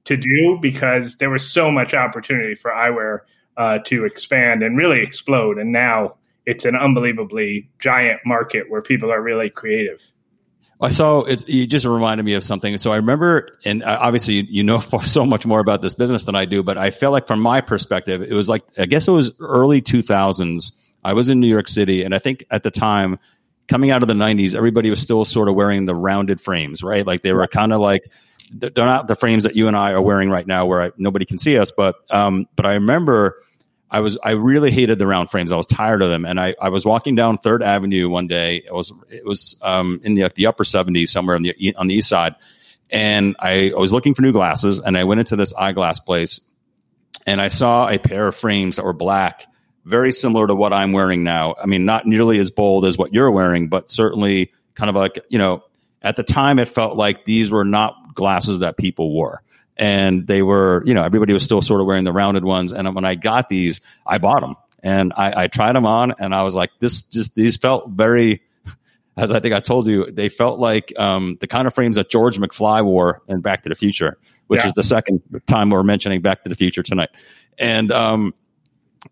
[0.06, 3.20] to do because there was so much opportunity for eyewear
[3.58, 5.58] uh, to expand and really explode.
[5.58, 10.12] And now it's an unbelievably giant market where people are really creative.
[10.80, 12.78] I saw it's you just reminded me of something.
[12.78, 16.46] So I remember, and obviously you know so much more about this business than I
[16.46, 19.32] do, but I feel like from my perspective, it was like I guess it was
[19.40, 20.72] early 2000s.
[21.04, 23.18] I was in New York City, and I think at the time
[23.68, 27.06] coming out of the 90s, everybody was still sort of wearing the rounded frames, right?
[27.06, 28.04] Like they were kind of like
[28.52, 31.26] they're not the frames that you and I are wearing right now, where I, nobody
[31.26, 31.72] can see us.
[31.72, 33.42] But um, but I remember
[33.90, 35.52] I was I really hated the round frames.
[35.52, 38.58] I was tired of them, and I, I was walking down Third Avenue one day.
[38.58, 41.96] It was it was um, in the the upper 70s somewhere on the on the
[41.96, 42.36] east side,
[42.90, 46.42] and I, I was looking for new glasses, and I went into this eyeglass place,
[47.26, 49.46] and I saw a pair of frames that were black
[49.88, 51.56] very similar to what I'm wearing now.
[51.62, 55.18] I mean, not nearly as bold as what you're wearing, but certainly kind of like,
[55.30, 55.64] you know,
[56.02, 59.42] at the time it felt like these were not glasses that people wore.
[59.78, 62.74] And they were, you know, everybody was still sort of wearing the rounded ones.
[62.74, 66.34] And when I got these, I bought them and I, I tried them on and
[66.34, 68.42] I was like, this just, these felt very,
[69.18, 72.10] as I think I told you, they felt like um, the kind of frames that
[72.10, 74.68] George McFly wore in Back to the Future, which yeah.
[74.68, 77.10] is the second time we're mentioning Back to the Future tonight.
[77.60, 78.34] And, um,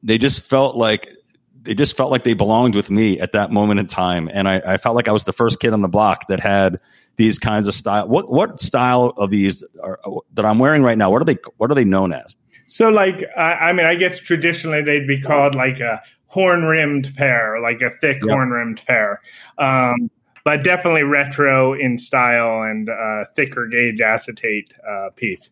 [0.03, 1.15] they just felt like
[1.63, 4.61] they just felt like they belonged with me at that moment in time, and I,
[4.65, 6.79] I felt like I was the first kid on the block that had
[7.17, 8.07] these kinds of style.
[8.07, 9.99] What what style of these are,
[10.33, 11.09] that I'm wearing right now?
[11.09, 12.35] What are they What are they known as?
[12.67, 17.13] So, like, I, I mean, I guess traditionally they'd be called like a horn rimmed
[17.15, 18.29] pair, like a thick yep.
[18.29, 19.21] horn rimmed pair.
[19.57, 20.09] Um,
[20.43, 25.49] but definitely retro in style and uh, thicker gauge acetate uh, piece.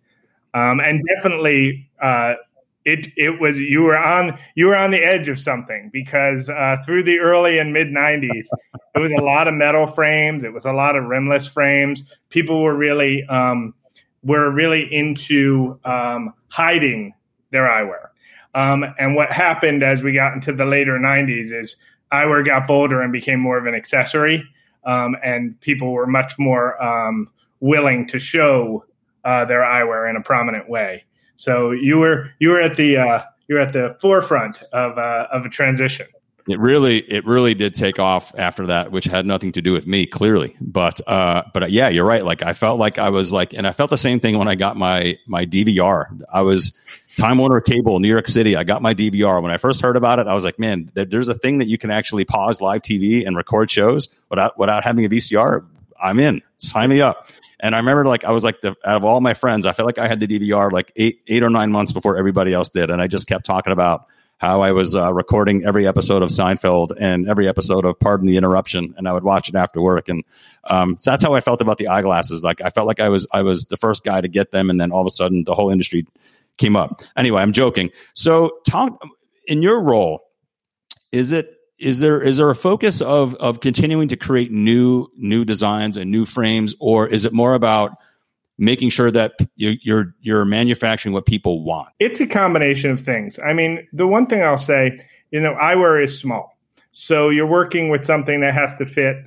[0.53, 2.35] Um, and definitely uh,
[2.85, 6.77] it it was you were on you were on the edge of something because uh,
[6.85, 8.47] through the early and mid 90s
[8.95, 12.03] it was a lot of metal frames it was a lot of rimless frames.
[12.29, 13.73] People were really um,
[14.23, 17.13] were really into um, hiding
[17.51, 18.09] their eyewear.
[18.55, 21.75] Um, and what happened as we got into the later 90s is
[22.11, 24.43] eyewear got bolder and became more of an accessory
[24.85, 28.85] um, and people were much more um, willing to show
[29.23, 31.03] uh, their eyewear in a prominent way
[31.35, 35.27] so you were you were at the uh, you were at the forefront of uh,
[35.31, 36.07] of a transition.
[36.47, 39.87] It really it really did take off after that, which had nothing to do with
[39.87, 40.55] me clearly.
[40.59, 42.23] But uh, but uh, yeah, you're right.
[42.23, 44.55] Like I felt like I was like, and I felt the same thing when I
[44.55, 46.21] got my my DVR.
[46.31, 46.73] I was
[47.15, 48.55] Time Warner Cable, New York City.
[48.57, 49.41] I got my DVR.
[49.41, 51.77] When I first heard about it, I was like, man, there's a thing that you
[51.77, 55.65] can actually pause live TV and record shows without without having a VCR.
[56.01, 56.41] I'm in.
[56.57, 57.29] Sign me up.
[57.63, 59.85] And I remember like I was like the out of all my friends, I felt
[59.85, 62.91] like I had the DVR like eight eight or nine months before everybody else did,
[62.91, 64.05] and I just kept talking about
[64.37, 68.35] how I was uh, recording every episode of Seinfeld and every episode of Pardon the
[68.35, 70.09] Interruption, and I would watch it after work.
[70.09, 70.25] And
[70.65, 72.43] um, so that's how I felt about the eyeglasses.
[72.43, 74.79] Like I felt like I was I was the first guy to get them, and
[74.79, 76.05] then all of a sudden the whole industry
[76.57, 77.01] came up.
[77.15, 77.91] Anyway, I'm joking.
[78.13, 79.01] So talk
[79.47, 80.19] in your role.
[81.13, 85.45] Is it is there is there a focus of of continuing to create new new
[85.45, 87.97] designs and new frames, or is it more about
[88.57, 91.89] making sure that you're you're manufacturing what people want?
[91.99, 93.37] It's a combination of things.
[93.45, 94.99] I mean, the one thing I'll say,
[95.31, 96.57] you know, eyewear is small,
[96.91, 99.17] so you're working with something that has to fit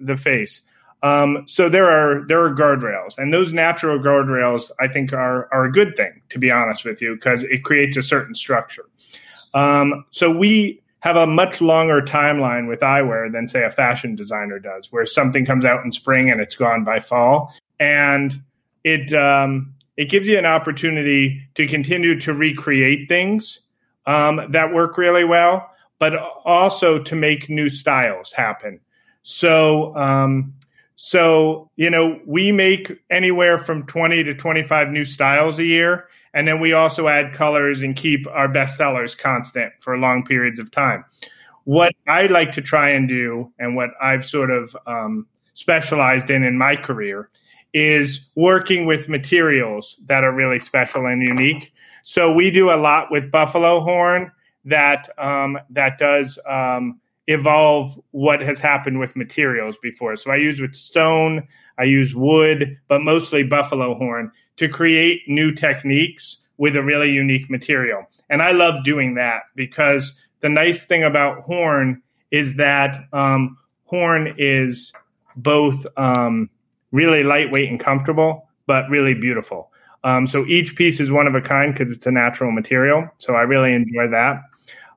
[0.00, 0.62] the face.
[1.02, 5.64] Um, so there are there are guardrails, and those natural guardrails I think are are
[5.64, 8.84] a good thing to be honest with you because it creates a certain structure.
[9.54, 14.58] Um, so we have a much longer timeline with eyewear than say a fashion designer
[14.58, 18.42] does, where something comes out in spring and it's gone by fall, and
[18.84, 23.60] it um, it gives you an opportunity to continue to recreate things
[24.06, 28.78] um, that work really well, but also to make new styles happen.
[29.22, 30.54] So um,
[31.00, 36.08] so, you know, we make anywhere from 20 to 25 new styles a year.
[36.34, 40.58] And then we also add colors and keep our best sellers constant for long periods
[40.58, 41.04] of time.
[41.64, 46.42] What I like to try and do, and what I've sort of um, specialized in
[46.44, 47.30] in my career,
[47.74, 51.72] is working with materials that are really special and unique.
[52.04, 54.32] So we do a lot with buffalo horn
[54.64, 60.16] that um, that does um, evolve what has happened with materials before.
[60.16, 61.46] So I use with stone,
[61.78, 67.48] I use wood, but mostly buffalo horn to create new techniques with a really unique
[67.48, 68.04] material.
[68.30, 74.34] And I love doing that because the nice thing about horn is that um, horn
[74.36, 74.92] is
[75.36, 76.50] both um,
[76.92, 79.70] really lightweight and comfortable, but really beautiful.
[80.04, 83.08] Um, so each piece is one of a kind because it's a natural material.
[83.18, 84.42] So I really enjoy that.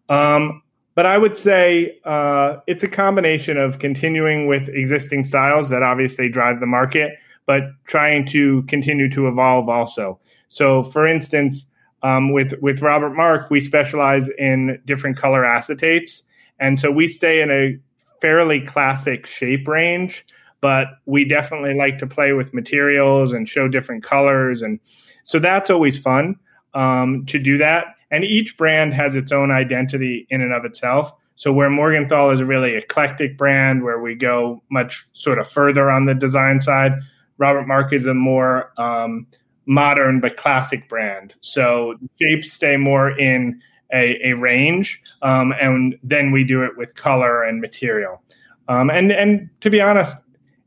[0.10, 0.62] Um,
[0.94, 6.28] but I would say uh, it's a combination of continuing with existing styles that obviously
[6.28, 7.18] drive the market,
[7.52, 10.18] but trying to continue to evolve also.
[10.48, 11.66] So, for instance,
[12.02, 16.22] um, with with Robert Marc, we specialize in different color acetates,
[16.60, 17.78] and so we stay in a
[18.22, 20.26] fairly classic shape range.
[20.62, 24.80] But we definitely like to play with materials and show different colors, and
[25.24, 26.38] so that's always fun
[26.74, 31.14] um, to do that and each brand has its own identity in and of itself.
[31.38, 35.90] So where Morgenthal is a really eclectic brand, where we go much sort of further
[35.90, 36.92] on the design side,
[37.42, 39.26] Robert Marc is a more um,
[39.66, 41.34] modern but classic brand.
[41.42, 43.60] So shapes stay more in
[43.92, 48.22] a, a range, um, and then we do it with color and material.
[48.70, 50.16] Um, and and to be honest,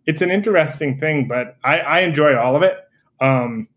[0.07, 2.77] it's an interesting thing, but I, I enjoy all of it.
[3.21, 3.69] Um,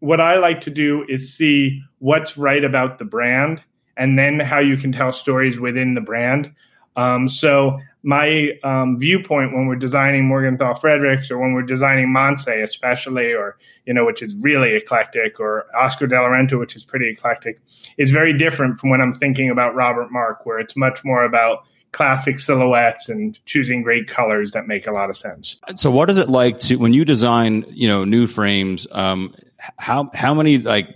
[0.00, 3.62] what I like to do is see what's right about the brand
[3.96, 6.52] and then how you can tell stories within the brand.
[6.96, 12.46] Um, so my um, viewpoint when we're designing Morgenthal Frederics or when we're designing Manes
[12.46, 16.84] especially, or, you know, which is really eclectic, or Oscar de la Renta, which is
[16.84, 17.60] pretty eclectic,
[17.96, 21.64] is very different from when I'm thinking about Robert Marc, where it's much more about
[21.92, 25.58] classic silhouettes and choosing great colors that make a lot of sense.
[25.76, 29.34] So what is it like to, when you design, you know, new frames, um,
[29.78, 30.88] how how many like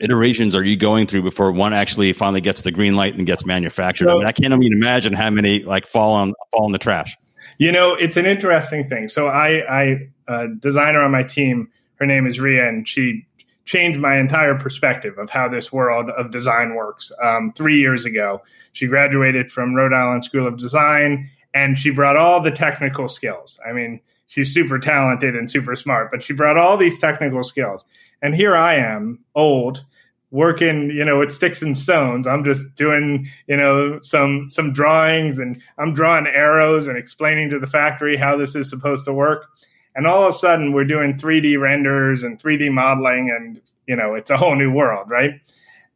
[0.00, 3.46] iterations are you going through before one actually finally gets the green light and gets
[3.46, 4.06] manufactured?
[4.06, 6.78] So, I mean, I can't even imagine how many like fall on fall in the
[6.78, 7.16] trash.
[7.58, 9.08] You know, it's an interesting thing.
[9.08, 13.26] So I, I a designer on my team, her name is Ria, and she
[13.64, 17.10] changed my entire perspective of how this world of design works.
[17.22, 22.16] Um, three years ago, she graduated from Rhode Island School of Design, and she brought
[22.16, 23.58] all the technical skills.
[23.66, 27.84] I mean, she's super talented and super smart, but she brought all these technical skills.
[28.22, 29.84] And here I am, old,
[30.30, 32.26] working, you know, with sticks and stones.
[32.26, 37.58] I'm just doing, you know, some some drawings and I'm drawing arrows and explaining to
[37.58, 39.46] the factory how this is supposed to work.
[39.94, 44.14] And all of a sudden we're doing 3D renders and 3D modeling and, you know,
[44.14, 45.32] it's a whole new world, right?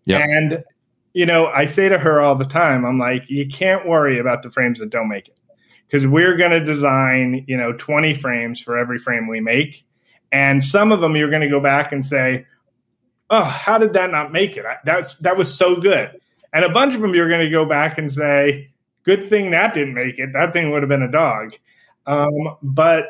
[0.04, 0.18] Yeah.
[0.18, 0.64] And
[1.12, 4.42] you know, I say to her all the time, I'm like, you can't worry about
[4.42, 5.38] the frames that don't make it
[5.86, 9.84] because we're going to design, you know, 20 frames for every frame we make.
[10.32, 12.46] And some of them you're going to go back and say,
[13.30, 14.64] oh, how did that not make it?
[14.84, 16.20] That's, that was so good.
[16.52, 18.70] And a bunch of them you're going to go back and say,
[19.04, 20.32] good thing that didn't make it.
[20.32, 21.54] That thing would have been a dog.
[22.06, 23.04] Um, but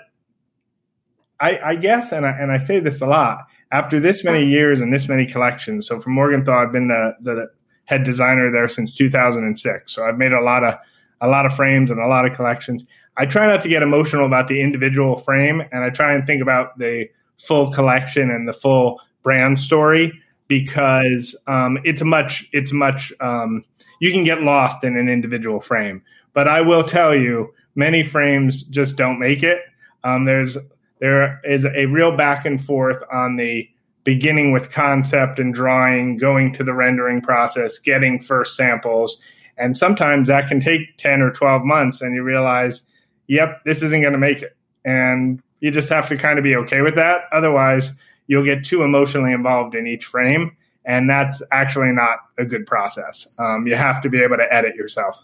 [1.38, 4.80] I, I guess, and I, and I say this a lot, after this many years
[4.80, 7.50] and this many collections, so for Morgenthal, I've been the, the
[7.84, 9.92] head designer there since 2006.
[9.92, 10.74] So I've made a lot of
[11.20, 12.84] a lot of frames and a lot of collections.
[13.20, 16.40] I try not to get emotional about the individual frame, and I try and think
[16.40, 17.06] about the
[17.36, 20.10] full collection and the full brand story
[20.48, 23.62] because um, it's much it's much um,
[24.00, 26.02] you can get lost in an individual frame.
[26.32, 29.60] But I will tell you, many frames just don't make it.
[30.02, 30.56] Um, there's
[31.00, 33.68] there is a real back and forth on the
[34.02, 39.18] beginning with concept and drawing, going to the rendering process, getting first samples,
[39.58, 42.82] and sometimes that can take 10 or 12 months and you realize,
[43.30, 44.56] yep, this isn't going to make it.
[44.84, 47.22] And you just have to kind of be okay with that.
[47.32, 47.92] Otherwise,
[48.26, 50.56] you'll get too emotionally involved in each frame.
[50.84, 53.26] And that's actually not a good process.
[53.38, 55.18] Um, you have to be able to edit yourself.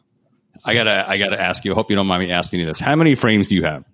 [0.64, 1.72] I gotta, I gotta ask you.
[1.72, 2.78] I hope you don't mind me asking you this.
[2.78, 3.84] How many frames do you have?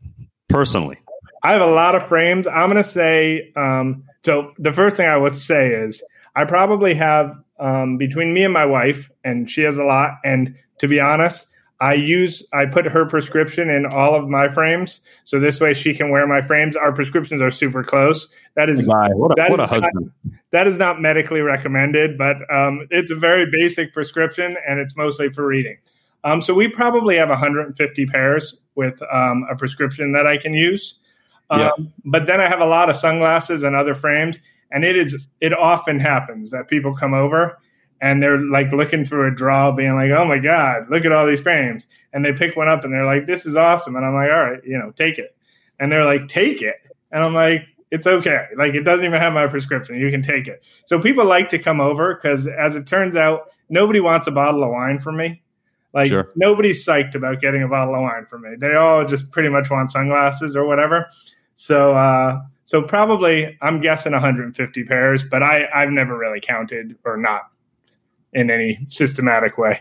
[0.53, 0.99] personally?
[1.43, 2.47] I have a lot of frames.
[2.47, 4.53] I'm going to say um, so.
[4.59, 6.03] The first thing I would say is
[6.37, 10.19] I probably have um, between me and my wife, and she has a lot.
[10.25, 11.47] And to be honest,
[11.83, 15.93] I use I put her prescription in all of my frames, so this way she
[15.93, 16.77] can wear my frames.
[16.77, 18.29] Our prescriptions are super close.
[18.55, 20.13] That is my, what a, that what is a husband.
[20.23, 24.97] Not, that is not medically recommended, but um, it's a very basic prescription, and it's
[24.97, 25.77] mostly for reading.
[26.23, 30.95] Um, so we probably have 150 pairs with um, a prescription that I can use.
[31.51, 31.71] Yeah.
[31.71, 34.39] Um, but then I have a lot of sunglasses and other frames,
[34.71, 37.59] and it is it often happens that people come over
[38.03, 41.27] and they're like looking through a draw, being like, "Oh my god, look at all
[41.27, 44.13] these frames!" And they pick one up and they're like, "This is awesome!" And I'm
[44.13, 45.35] like, "All right, you know, take it."
[45.81, 48.47] And they're like, "Take it," and I'm like, "It's okay.
[48.57, 49.97] Like it doesn't even have my prescription.
[49.97, 53.51] You can take it." So people like to come over because, as it turns out,
[53.71, 55.41] nobody wants a bottle of wine from me.
[55.95, 56.29] Like Sure.
[56.35, 58.57] nobody's psyched about getting a bottle of wine from me.
[58.59, 61.07] They all just pretty much want sunglasses or whatever.
[61.55, 67.17] So uh so probably I'm guessing 150 pairs, but I I've never really counted or
[67.17, 67.43] not
[68.33, 69.81] in any systematic way.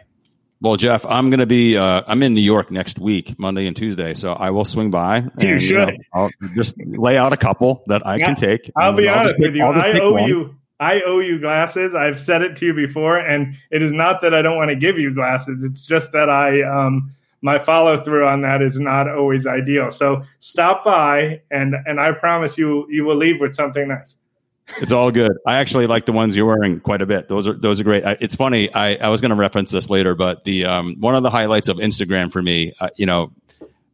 [0.62, 1.76] Well, Jeff, I'm going to be.
[1.76, 5.18] Uh, I'm in New York next week, Monday and Tuesday, so I will swing by.
[5.18, 5.98] And, You know, should.
[6.14, 8.70] I'll just lay out a couple that I Yeah, can take.
[8.76, 9.66] I'll be honest with you.
[9.66, 10.30] I owe one.
[10.30, 11.96] you I owe you glasses.
[11.96, 14.76] I've said it to you before, and it is not that I don't want to
[14.76, 15.64] give you glasses.
[15.64, 19.90] It's just that I um my follow through on that is not always ideal.
[19.90, 24.16] So stop by and and I promise you you will leave with something nice.
[24.78, 25.34] It's all good.
[25.46, 27.28] I actually like the ones you're wearing quite a bit.
[27.28, 28.06] Those are those are great.
[28.06, 28.74] I, it's funny.
[28.74, 31.68] I, I was going to reference this later, but the um, one of the highlights
[31.68, 33.32] of Instagram for me, uh, you know,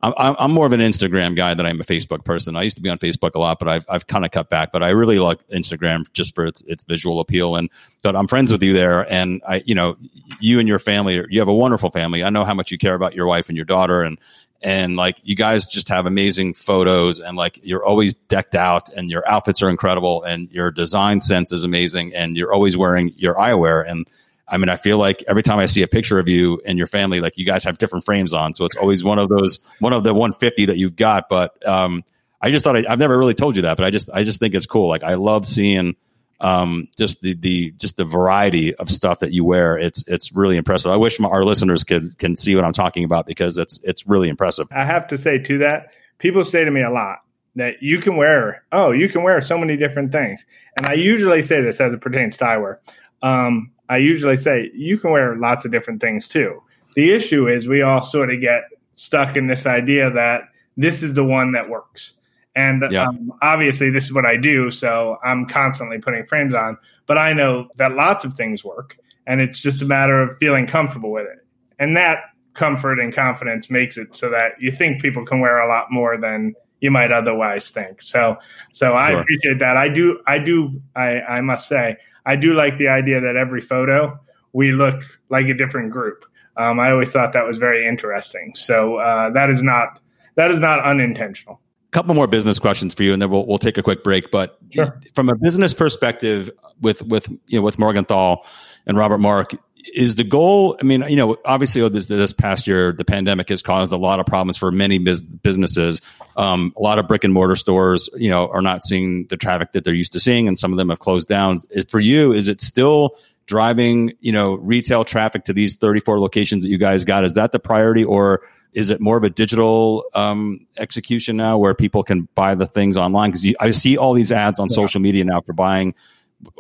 [0.02, 2.56] I'm, I'm more of an Instagram guy than I'm a Facebook person.
[2.56, 4.72] I used to be on Facebook a lot, but I've I've kind of cut back.
[4.72, 7.56] But I really like Instagram just for its its visual appeal.
[7.56, 7.70] And
[8.04, 9.98] but I'm friends with you there, and I you know
[10.40, 12.24] you and your family, you have a wonderful family.
[12.24, 14.20] I know how much you care about your wife and your daughter, and
[14.62, 19.12] and like you guys just have amazing photos and like you're always decked out and
[19.12, 23.36] your outfits are incredible and your design sense is amazing and you're always wearing your
[23.36, 23.88] eyewear.
[23.88, 24.08] And
[24.48, 26.88] I mean I feel like every time I see a picture of you and your
[26.88, 28.54] family like you guys have different frames on.
[28.54, 31.30] So it's always one of those one of the 150 that you've got.
[31.30, 32.04] But um
[32.42, 34.40] I just thought I, I've never really told you that but I just I just
[34.40, 34.88] think it's cool.
[34.88, 35.96] Like I love seeing
[36.40, 39.78] um, just the the just the variety of stuff that you wear.
[39.78, 40.92] It's it's really impressive.
[40.92, 44.08] I wish my, our listeners could can see what I'm talking about because it's it's
[44.08, 44.68] really impressive.
[44.72, 47.20] I have to say to that, people say to me a lot
[47.56, 50.46] that you can wear, oh, you can wear so many different things.
[50.78, 52.78] And I usually say this as it pertains to eyewear.
[53.24, 56.62] Um, I usually say you can wear lots of different things too.
[56.96, 58.64] The issue is we all sort of get
[58.96, 60.44] stuck in this idea that
[60.76, 62.14] this is the one that works.
[62.58, 63.04] And Yeah.
[63.04, 64.72] um, obviously, this is what I do.
[64.72, 66.78] So I'm constantly putting frames on.
[67.06, 68.98] But I know that lots of things work.
[69.28, 71.46] And it's just a matter of feeling comfortable with it.
[71.80, 72.18] And that
[72.54, 76.18] comfort and confidence makes it so that you think people can wear a lot more
[76.18, 78.02] than you might otherwise think.
[78.02, 78.38] So,
[78.72, 79.78] so I appreciate that.
[79.78, 83.62] I do, I do, I, I must say, I do like the idea that every
[83.62, 84.20] photo
[84.54, 86.26] we look like a different group.
[86.58, 88.54] Um, I always thought that was very interesting.
[88.56, 90.00] So uh, that is not
[90.36, 91.60] that is not unintentional.
[91.92, 94.30] Couple more business questions for you, and then we'll we'll take a quick break.
[94.30, 95.00] But Sure.
[95.16, 96.50] from a business perspective,
[96.82, 98.46] with with you know with Morgenthal
[98.86, 99.54] and Robert Marc,
[99.96, 100.78] is the goal?
[100.80, 104.20] I mean, you know, obviously this this past year, the pandemic has caused a lot
[104.20, 106.02] of problems for many bus- businesses.
[106.36, 109.72] Um, a lot of brick and mortar stores, you know, are not seeing the traffic
[109.72, 111.60] that they're used to seeing, and some of them have closed down.
[111.90, 113.16] For you, is it still
[113.46, 117.24] driving you know retail traffic to these 34 locations that you guys got?
[117.24, 118.42] Is that the priority, or
[118.78, 122.96] is it more of a digital um, execution now where people can buy the things
[122.96, 123.32] online?
[123.32, 124.76] Because I see all these ads on Yeah.
[124.76, 125.96] social media now for buying.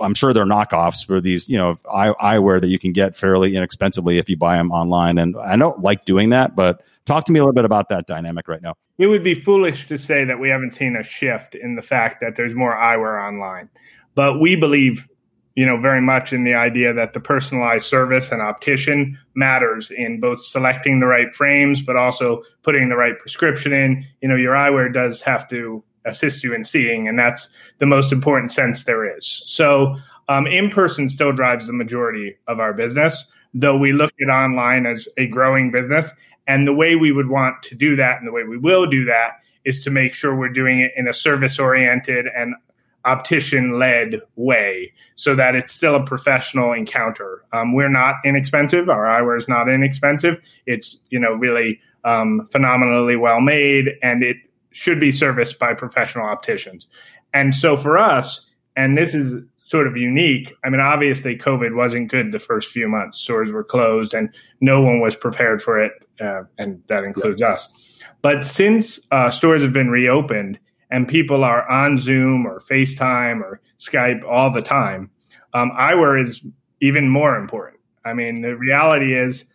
[0.01, 3.55] I'm sure they're knockoffs for these, you know, eye, eyewear that you can get fairly
[3.55, 5.19] inexpensively if you buy them online.
[5.19, 8.07] And I don't like doing that, but talk to me a little bit about that
[8.07, 8.73] dynamic right now.
[8.97, 12.19] It would be foolish to say that we haven't seen a shift in the fact
[12.21, 13.69] that there's more eyewear online.
[14.15, 15.07] But we believe,
[15.57, 20.19] you know, very much in the idea that the personalized service and optician matters in
[20.19, 24.05] both selecting the right frames, but also putting the right prescription in.
[24.21, 27.49] You know, your eyewear does have to assist you in seeing, and that's
[27.79, 29.25] the most important sense there is.
[29.45, 29.95] So,
[30.29, 34.85] um, in person still drives the majority of our business, though we look at online
[34.85, 36.07] as a growing business.
[36.45, 39.05] And the way we would want to do that and the way we will do
[39.05, 42.53] that is to make sure we're doing it in a service oriented and
[43.05, 47.43] optician led way so that it's still a professional encounter.
[47.53, 48.89] Um, we're not inexpensive.
[48.89, 50.39] Our eyewear is not inexpensive.
[50.65, 54.37] It's, you know, really um, phenomenally well made and it
[54.71, 56.87] should be serviced by professional opticians.
[57.33, 58.45] And so for us,
[58.75, 60.53] and this is sort of unique.
[60.63, 63.19] I mean, obviously, COVID wasn't good the first few months.
[63.19, 64.29] Stores were closed, and
[64.61, 67.69] no one was prepared for it uh, and that includes us.
[68.21, 70.59] But since uh, stores have been reopened
[70.89, 75.09] and people are on Zoom or FaceTime or Skype all the time,
[75.53, 76.41] um, eyewear is
[76.81, 77.79] even more important.
[78.05, 79.45] I mean, the reality is,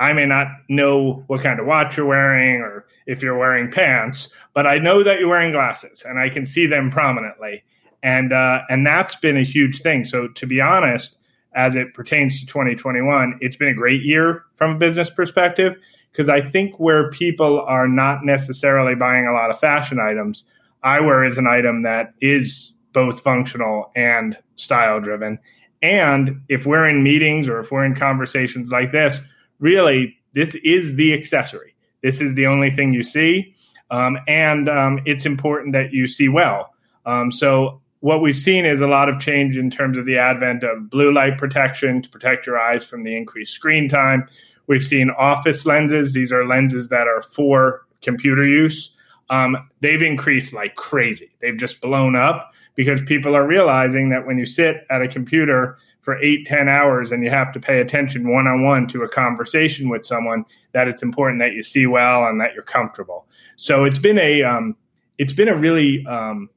[0.00, 4.28] I may not know what kind of watch you're wearing or if you're wearing pants,
[4.52, 7.62] but I know that you're wearing glasses and I can see them prominently.
[8.02, 10.04] And uh, and that's been a huge thing.
[10.04, 11.16] So to be honest,
[11.54, 15.76] as it pertains to 2021, it's been a great year from a business perspective
[16.10, 20.44] because I think where people are not necessarily buying a lot of fashion items,
[20.84, 25.38] eyewear is an item that is both functional and style driven.
[25.82, 29.18] And if we're in meetings or if we're in conversations like this,
[29.58, 31.74] really, this is the accessory.
[32.02, 33.54] This is the only thing you see.
[33.90, 36.74] Um, and um, it's important that you see well.
[37.06, 40.62] Um, so, what we've seen is a lot of change in terms of the advent
[40.62, 44.28] of blue light protection to protect your eyes from the increased screen time.
[44.66, 46.12] We've seen office lenses.
[46.12, 48.90] These are lenses that are for computer use.
[49.30, 51.30] Um, they've increased like crazy.
[51.40, 55.78] They've just blown up because people are realizing that when you sit at a computer
[56.00, 59.08] for eight, ten hours and you have to pay attention one on one to a
[59.08, 63.26] conversation with someone, that it's important that you see well and that you're comfortable.
[63.56, 64.76] So it's been a um,
[65.18, 66.50] it's been a really um,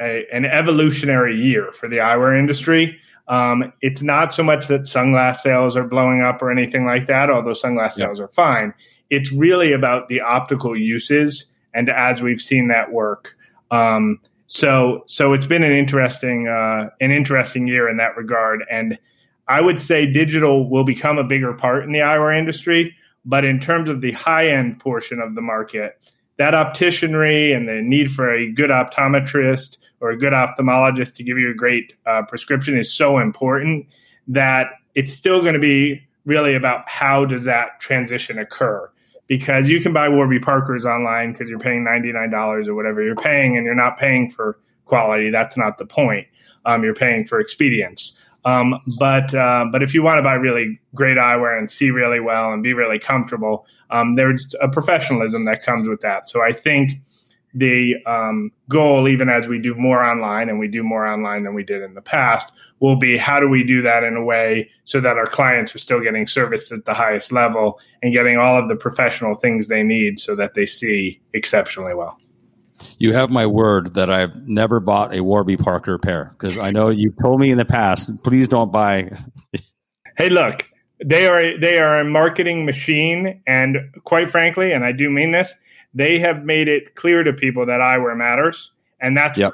[0.00, 2.98] a, an evolutionary year for the eyewear industry.
[3.28, 7.30] Um, it's not so much that sunglass sales are blowing up or anything like that,
[7.30, 8.74] although sunglass sales are fine.
[9.10, 13.36] It's really about the optical uses, and as we've seen that work,
[13.70, 18.98] um, so so it's been an interesting uh, an interesting year in that regard, and
[19.48, 22.94] I would say digital will become a bigger part in the eyewear industry.
[23.26, 25.98] But in terms of the high end portion of the market,
[26.36, 31.38] that opticianry and the need for a good optometrist or a good ophthalmologist to give
[31.38, 33.86] you a great uh, prescription is so important
[34.28, 38.90] that it's still going to be really about how does that transition occur
[39.26, 43.56] because you can buy Warby Parkers online because you're paying $99 or whatever you're paying
[43.56, 45.30] and you're not paying for quality.
[45.30, 46.26] That's not the point.
[46.66, 48.12] Um, you're paying for expedience.
[48.44, 52.20] Um, but uh, but if you want to buy really great eyewear and see really
[52.20, 56.28] well and be really comfortable, um, there's a professionalism that comes with that.
[56.28, 57.00] So I think
[57.54, 61.54] the um, goal, even as we do more online and we do more online than
[61.54, 62.50] we did in the past,
[62.80, 65.78] will be how do we do that in a way so that our clients are
[65.78, 69.82] still getting service at the highest level and getting all of the professional things they
[69.82, 72.18] need so that they see exceptionally well.
[72.98, 76.88] You have my word that I've never bought a Warby Parker pair because I know
[76.88, 79.10] you told me in the past, please don't buy.
[80.18, 80.64] hey, look,
[81.04, 85.54] they are they are a marketing machine, and quite frankly, and I do mean this,
[85.94, 89.52] they have made it clear to people that eyewear matters, and that's yep.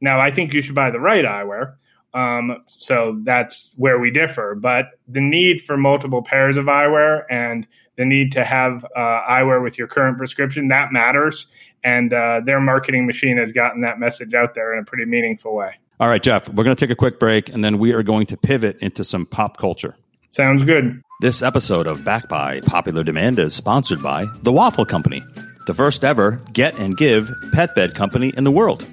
[0.00, 1.74] Now, I think you should buy the right eyewear.
[2.14, 4.54] Um, so that's where we differ.
[4.54, 7.66] But the need for multiple pairs of eyewear and
[7.96, 11.46] the need to have uh, eyewear with your current prescription that matters.
[11.84, 15.54] And uh, their marketing machine has gotten that message out there in a pretty meaningful
[15.54, 15.74] way.
[16.00, 18.26] All right, Jeff, we're going to take a quick break and then we are going
[18.26, 19.96] to pivot into some pop culture.
[20.30, 21.00] Sounds good.
[21.20, 25.22] This episode of Back by Popular Demand is sponsored by The Waffle Company
[25.66, 28.86] the first ever get and give pet bed company in the world,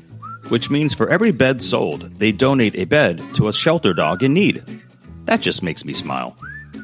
[0.50, 4.34] which means for every bed sold, they donate a bed to a shelter dog in
[4.34, 4.64] need.
[5.26, 6.36] That just makes me smile.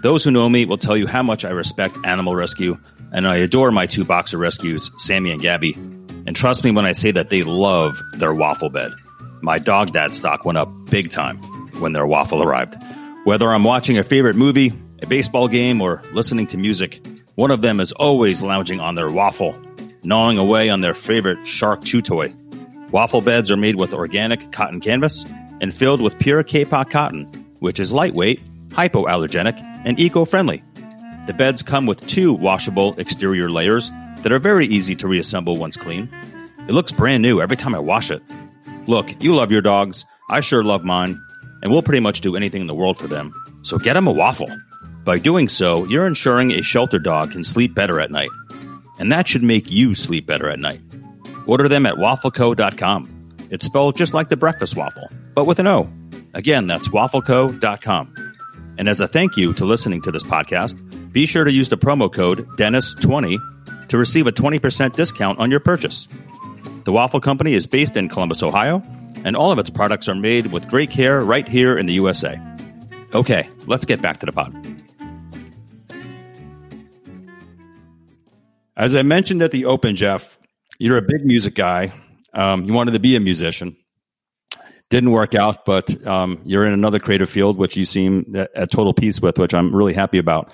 [0.01, 2.77] Those who know me will tell you how much I respect animal rescue,
[3.11, 5.73] and I adore my two boxer rescues, Sammy and Gabby.
[5.73, 8.93] And trust me when I say that they love their waffle bed.
[9.41, 11.37] My dog dad stock went up big time
[11.79, 12.75] when their waffle arrived.
[13.23, 14.71] Whether I'm watching a favorite movie,
[15.01, 19.09] a baseball game, or listening to music, one of them is always lounging on their
[19.09, 19.59] waffle
[20.03, 22.33] gnawing away on their favorite shark chew toy.
[22.91, 25.25] Waffle beds are made with organic cotton canvas
[25.61, 27.25] and filled with pure Kapok cotton,
[27.59, 30.63] which is lightweight, hypoallergenic, and eco friendly.
[31.27, 33.91] The beds come with two washable exterior layers
[34.23, 36.09] that are very easy to reassemble once clean.
[36.67, 38.21] It looks brand new every time I wash it.
[38.87, 40.05] Look, you love your dogs.
[40.29, 41.21] I sure love mine,
[41.61, 43.33] and we'll pretty much do anything in the world for them.
[43.61, 44.49] So get them a waffle.
[45.03, 48.29] By doing so, you're ensuring a shelter dog can sleep better at night
[48.99, 50.81] and that should make you sleep better at night.
[51.47, 53.47] Order them at waffleco.com.
[53.49, 55.89] It's spelled just like the breakfast waffle, but with an O.
[56.33, 58.13] Again, that's waffleco.com.
[58.77, 61.77] And as a thank you to listening to this podcast, be sure to use the
[61.77, 66.07] promo code Dennis20 to receive a 20% discount on your purchase.
[66.85, 68.81] The Waffle Company is based in Columbus, Ohio,
[69.23, 72.39] and all of its products are made with great care right here in the USA.
[73.13, 74.53] Okay, let's get back to the pod.
[78.79, 80.39] As I mentioned at the Open, Jeff,
[80.77, 81.91] you're a big music guy.
[82.33, 83.75] Um, you wanted to be a musician.
[84.89, 88.71] Didn't work out, but um, you're in another creative field, which you seem at, at
[88.71, 90.49] total peace with, which I'm really happy about.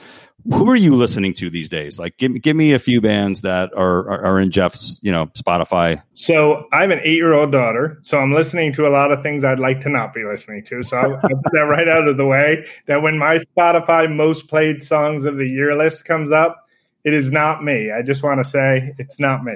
[0.51, 1.99] who are you listening to these days?
[1.99, 5.28] Like, give give me a few bands that are are, are in Jeff's you know
[5.28, 6.01] Spotify.
[6.15, 9.21] So I have an eight year old daughter, so I'm listening to a lot of
[9.21, 10.82] things I'd like to not be listening to.
[10.82, 12.65] So I'll put that right out of the way.
[12.88, 16.64] That when my Spotify most played songs of the year list comes up,
[17.06, 17.91] it is not me.
[17.91, 19.53] I just want to say it's not me.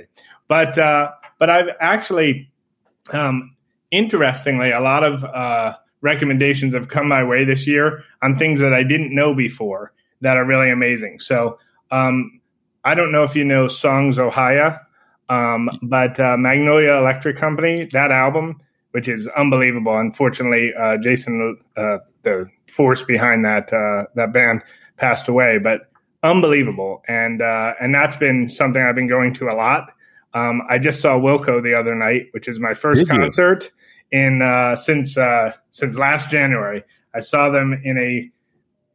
[0.47, 2.49] But uh, but I've actually,
[3.11, 3.55] um,
[3.91, 8.73] interestingly, a lot of uh, recommendations have come my way this year on things that
[8.73, 9.91] I didn't know before
[10.21, 11.19] that are really amazing.
[11.19, 11.57] So
[11.91, 12.39] um,
[12.83, 14.81] I don't know if you know Songs Ohia,
[15.27, 19.97] um, but uh, Magnolia Electric Company, that album, which is unbelievable.
[19.97, 24.61] Unfortunately, uh, Jason, uh, the force behind that uh, that band,
[24.97, 25.88] passed away, but
[26.23, 27.03] unbelievable.
[27.07, 29.91] And uh, and that's been something I've been going to a lot.
[30.33, 33.17] Um, I just saw Wilco the other night, which is my first Did you?
[33.17, 33.71] concert
[34.11, 35.17] in uh, since
[35.71, 36.83] since last January.
[37.15, 38.29] I saw them in a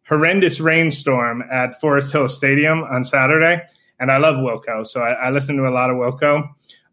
[0.09, 3.63] horrendous rainstorm at Forest Hills Stadium on Saturday,
[3.99, 6.49] and I love Wilco, so I, I listen to a lot of Wilco.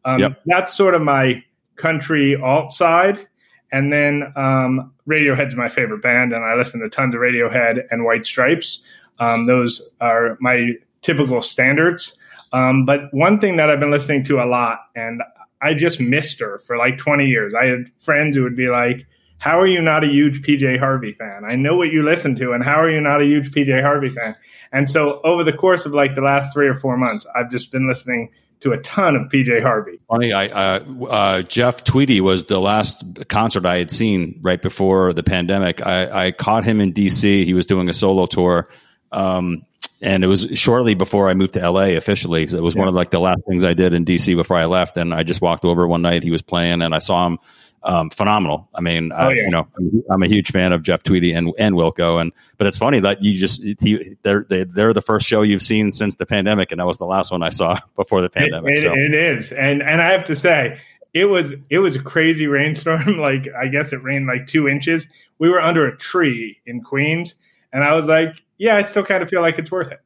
[0.06, 0.42] Um, Yep.
[0.46, 1.44] That's sort of my
[1.76, 3.28] country alt side,
[3.72, 8.04] and then um, Radiohead's my favorite band, and I listen to tons of Radiohead and
[8.06, 8.82] White Stripes.
[9.22, 12.18] Um, those are my typical standards.
[12.52, 15.22] Um, but one thing that I've been listening to a lot, and
[15.62, 17.54] I just missed her for like 20 years.
[17.54, 19.06] I had friends who would be like,
[19.38, 21.44] how are you not a huge PJ Harvey fan?
[21.46, 24.10] I know what you listen to, and how are you not a huge PJ Harvey
[24.10, 24.36] fan?
[24.72, 27.72] And so over the course of like the last three or four months, I've just
[27.72, 28.30] been listening
[28.62, 30.00] to a ton of PJ Harvey.
[30.08, 35.14] Funny, I uh, uh, Jeff Tweedy was the last concert I had seen right before
[35.14, 35.86] the pandemic.
[35.86, 37.44] I, I caught him in DC.
[37.44, 38.68] He was doing a solo tour.
[39.12, 39.66] Um,
[40.02, 42.48] and it was shortly before I moved to LA officially.
[42.48, 44.66] So it was one of like the last things I did in DC before I
[44.66, 44.98] left.
[44.98, 46.24] And I just walked over one night.
[46.24, 47.40] He was playing, and I saw him.
[47.84, 48.70] Um, phenomenal.
[48.76, 49.42] I mean, I, Oh, yeah.
[49.44, 49.68] you know,
[50.12, 52.22] I'm, a huge fan of Jeff Tweedy and and Wilco.
[52.22, 55.64] And but it's funny that you just he, they're they, they're the first show you've
[55.64, 58.78] seen since the pandemic, and that was the last one I saw before the pandemic.
[58.78, 60.80] it- so it is, and and I have to say,
[61.14, 63.18] it was it was a crazy rainstorm.
[63.20, 65.08] like I guess it rained like two inches.
[65.40, 67.34] We were under a tree in Queens,
[67.74, 70.00] and I was like, yeah, I still kind of feel like it's worth it.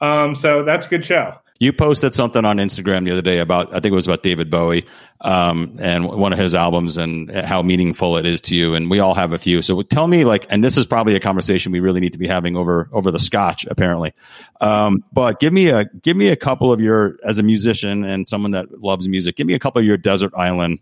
[0.00, 1.34] Um, so that's a good show.
[1.58, 4.50] You posted something on Instagram the other day about, I think it was about David
[4.50, 4.84] Bowie
[5.22, 8.74] um, and one of his albums and how meaningful it is to you.
[8.74, 9.62] And we all have a few.
[9.62, 12.26] So tell me, like, and this is probably a conversation we really need to be
[12.28, 14.12] having over over the scotch, apparently.
[14.60, 18.28] Um, but give me a give me a couple of your as a musician and
[18.28, 19.34] someone that loves music.
[19.36, 20.80] Give me a couple of your desert island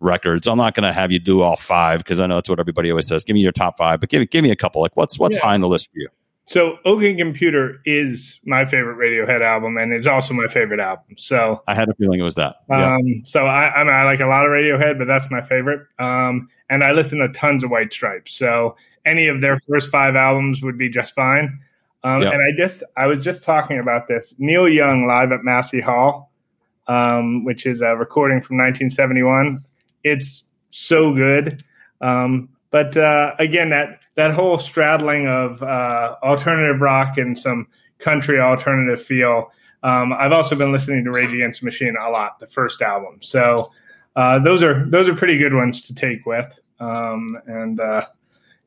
[0.00, 0.48] records.
[0.48, 2.90] I'm not going to have you do all five because I know that's what everybody
[2.90, 3.22] always says.
[3.22, 4.82] Give me your top five, but give give me a couple.
[4.82, 5.42] Like, what's what's Yeah.
[5.42, 6.08] high on the list for you?
[6.46, 11.16] So OK Computer is my favorite Radiohead album, and is also my favorite album.
[11.18, 12.56] So I had a feeling it was that.
[12.70, 12.94] Yeah.
[12.94, 15.86] Um, so I, I, mean, I like a lot of Radiohead, but that's my favorite.
[15.98, 18.34] Um, and I listen to tons of White Stripes.
[18.34, 21.58] So any of their first five albums would be just fine.
[22.04, 22.30] Um, Yeah.
[22.30, 24.34] And I just, I was just talking about this.
[24.38, 26.32] Neil Young live at Massey Hall,
[26.86, 29.64] um, which is a recording from 1971.
[30.04, 31.64] It's so good.
[32.00, 38.38] Um, but uh, again, that that whole straddling of uh, alternative rock and some country
[38.38, 39.50] alternative feel.
[39.82, 43.20] Um, I've also been listening to Rage Against the Machine a lot, the first album.
[43.22, 43.72] So
[44.14, 48.04] uh, those are those are pretty good ones to take with, um, and uh,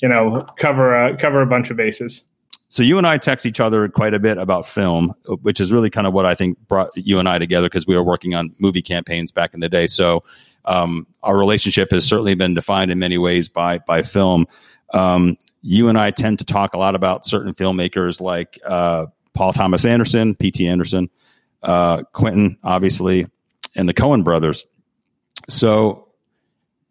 [0.01, 2.23] you know cover uh, cover a bunch of bases.
[2.69, 5.91] So you and I text each other quite a bit about film, which is really
[5.91, 8.55] kind of what I think brought you and I together because we were working on
[8.57, 9.85] movie campaigns back in the day.
[9.85, 10.23] So
[10.69, 14.47] um, our relationship has certainly been defined in many ways by by film.
[14.93, 19.51] Um, you and I tend to talk a lot about certain filmmakers like uh, Paul
[19.51, 20.65] Thomas Anderson, P.T.
[20.67, 21.09] Anderson,
[21.63, 23.27] uh, Quentin, obviously,
[23.75, 24.65] and the Coen brothers.
[25.49, 26.07] So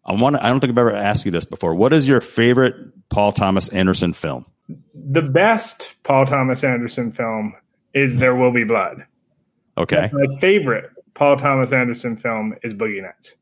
[0.05, 1.73] I want I don't think I've ever asked you this before.
[1.73, 2.75] What is your favorite
[3.09, 4.45] Paul Thomas Anderson film?
[4.93, 7.55] The best Paul Thomas Anderson film
[7.93, 9.05] is There Will Be Blood.
[9.77, 13.35] Okay, My favorite Paul Thomas Anderson film is Boogie Nights.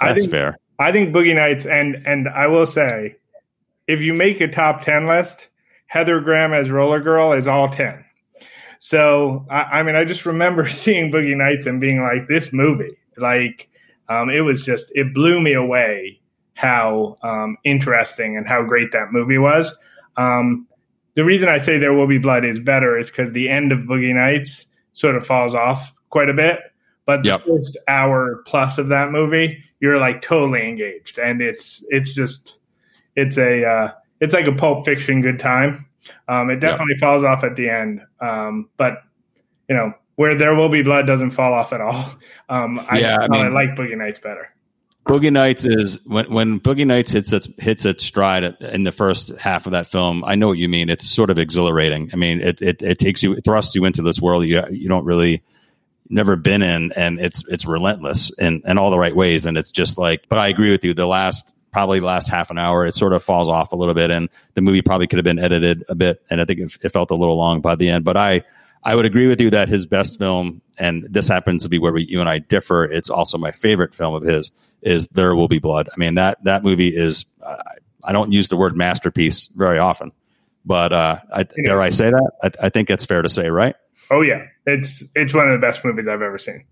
[0.00, 0.56] I that's think fair.
[0.78, 3.16] I think Boogie Nights, and and I will say,
[3.86, 5.48] if you make a top ten list,
[5.86, 8.04] Heather Graham as Roller Girl is all ten.
[8.78, 12.96] So I, I mean, I just remember seeing Boogie Nights and being like, this movie,
[13.16, 13.68] like,
[14.08, 16.20] um, it was just it blew me away
[16.54, 19.74] how um, interesting and how great that movie was.
[20.16, 20.66] Um,
[21.14, 23.80] the reason I say There Will Be Blood is better is because the end of
[23.80, 26.58] Boogie Nights sort of falls off quite a bit.
[27.06, 27.44] But the Yep.
[27.46, 32.58] first hour plus of that movie, you're like totally engaged, and it's it's just
[33.16, 35.86] it's a uh, it's like a Pulp Fiction good time.
[36.26, 39.02] Um, it definitely falls off at the end, um, but
[39.68, 42.12] you know where there will be blood doesn't fall off at all.
[42.50, 44.48] Um, I, Yeah, I I like Boogie Nights better.
[45.06, 49.36] Boogie Nights is when when Boogie Nights hits its hits its stride in the first
[49.36, 50.24] half of that film.
[50.24, 50.88] I know what you mean.
[50.88, 52.08] It's sort of exhilarating.
[52.14, 54.88] I mean, it it, it takes you, it thrusts you into this world you you
[54.88, 55.42] don't really
[56.10, 59.46] never been in, and it's it's relentless in in all the right ways.
[59.46, 60.94] And it's just like, but I agree with you.
[60.94, 63.94] The last probably the last half an hour, it sort of falls off a little
[63.94, 66.78] bit, and the movie probably could have been edited a bit, and I think it,
[66.82, 68.04] it felt a little long by the end.
[68.04, 68.42] But I
[68.82, 71.92] I would agree with you that his best film, and this happens to be where
[71.92, 72.84] we, you and I differ.
[72.84, 74.50] It's also my favorite film of his
[74.82, 75.88] is There Will Be Blood.
[75.92, 77.26] I mean that that movie is.
[77.42, 77.56] Uh,
[78.04, 80.12] I don't use the word masterpiece very often,
[80.64, 82.30] but uh, I, dare I say that?
[82.42, 83.74] I, I think it's fair to say, right?
[84.10, 86.64] Oh yeah, it's it's one of the best movies I've ever seen.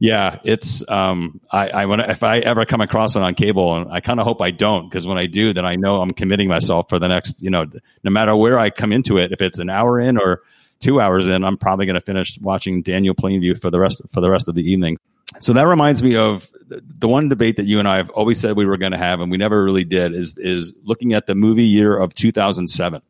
[0.00, 3.90] Yeah, it's um, I, I when if I ever come across it on cable, and
[3.90, 6.48] I kind of hope I don't, because when I do, then I know I'm committing
[6.48, 7.66] myself for the next, you know,
[8.04, 10.42] no matter where I come into it, if it's an hour in or
[10.78, 14.20] two hours in, I'm probably going to finish watching Daniel Plainview for the rest for
[14.20, 14.98] the rest of the evening.
[15.40, 18.56] So that reminds me of the one debate that you and I have always said
[18.56, 20.14] we were going to have, and we never really did.
[20.14, 23.02] Is is looking at the movie year of 2007,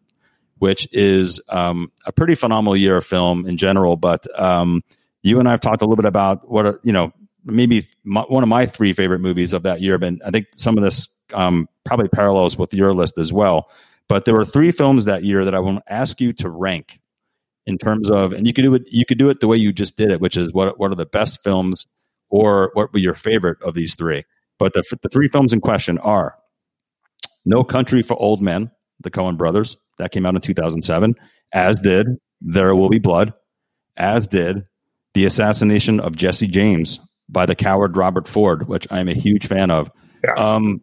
[0.59, 3.97] which is um, a pretty phenomenal year of film in general.
[3.97, 4.83] But um,
[5.23, 7.13] you and I have talked a little bit about what are, you know
[7.45, 9.99] maybe my, one of my three favorite movies of that year.
[9.99, 13.71] But I think some of this um, probably parallels with your list as well.
[14.09, 17.01] But there were three films that year that I want to ask you to rank
[17.67, 18.83] in terms of, and you could do it.
[18.87, 20.97] You could do it the way you just did it, which is what what are
[20.97, 21.87] the best films,
[22.31, 24.25] or what were your favorite of these three?
[24.59, 26.37] But the the three films in question are
[27.45, 31.15] No Country for Old Men, the Coen Brothers, that came out in 2007,
[31.53, 32.07] as did
[32.41, 33.33] There Will Be Blood,
[33.97, 34.65] as did
[35.15, 39.71] The Assassination of Jesse James by the coward Robert Ford, which I'm a huge fan
[39.71, 39.91] of.
[40.25, 40.33] Yeah.
[40.35, 40.81] Um,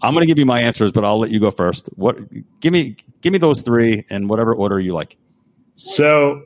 [0.00, 1.88] I'm going to give you my answers, but I'll let you go first.
[1.94, 2.18] What?
[2.60, 5.16] Give me, give me those three in whatever order you like.
[5.74, 6.44] So,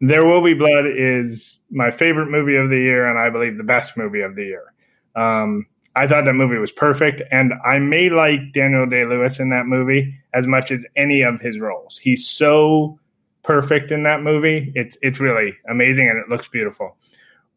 [0.00, 3.64] There Will Be Blood is my favorite movie of the year, and I believe the
[3.64, 4.72] best movie of the year.
[5.14, 5.66] Um,
[5.96, 9.66] I thought that movie was perfect, and I may like Daniel Day Lewis in that
[9.66, 11.96] movie as much as any of his roles.
[11.96, 12.98] He's so
[13.42, 14.72] perfect in that movie.
[14.74, 16.96] It's it's really amazing, and it looks beautiful.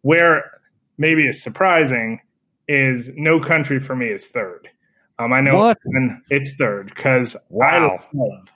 [0.01, 0.49] Where
[0.97, 2.21] maybe is surprising
[2.69, 4.69] is No Country for Me is third.
[5.17, 5.77] Um, I know what?
[6.29, 7.99] it's third because wow.
[7.99, 8.47] I love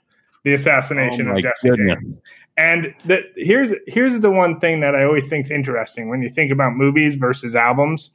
[0.45, 1.71] the assassination oh of Jesse.
[1.75, 2.17] James.
[2.55, 6.29] And the, here's here's the one thing that I always think is interesting when you
[6.29, 8.11] think about movies versus albums.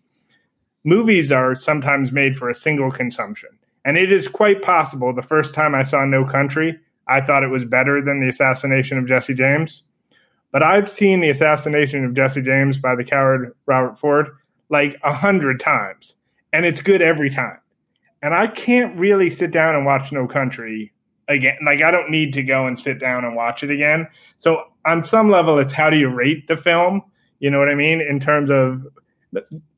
[0.88, 3.50] Movies are sometimes made for a single consumption,
[3.84, 5.12] and it is quite possible.
[5.12, 8.96] The first time I saw No Country, I thought it was better than the assassination
[8.96, 9.82] of Jesse James.
[10.50, 14.28] But I've seen the assassination of Jesse James by the coward Robert Ford
[14.70, 16.14] like a hundred times,
[16.54, 17.58] and it's good every time.
[18.22, 20.94] And I can't really sit down and watch No Country
[21.28, 21.58] again.
[21.66, 24.08] Like I don't need to go and sit down and watch it again.
[24.38, 27.02] So on some level, it's how do you rate the film?
[27.40, 28.00] You know what I mean?
[28.00, 28.86] In terms of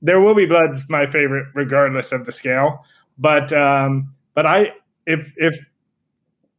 [0.03, 2.85] there will be blood's my favorite, regardless of the scale.
[3.19, 4.73] But um, but I
[5.07, 5.59] if if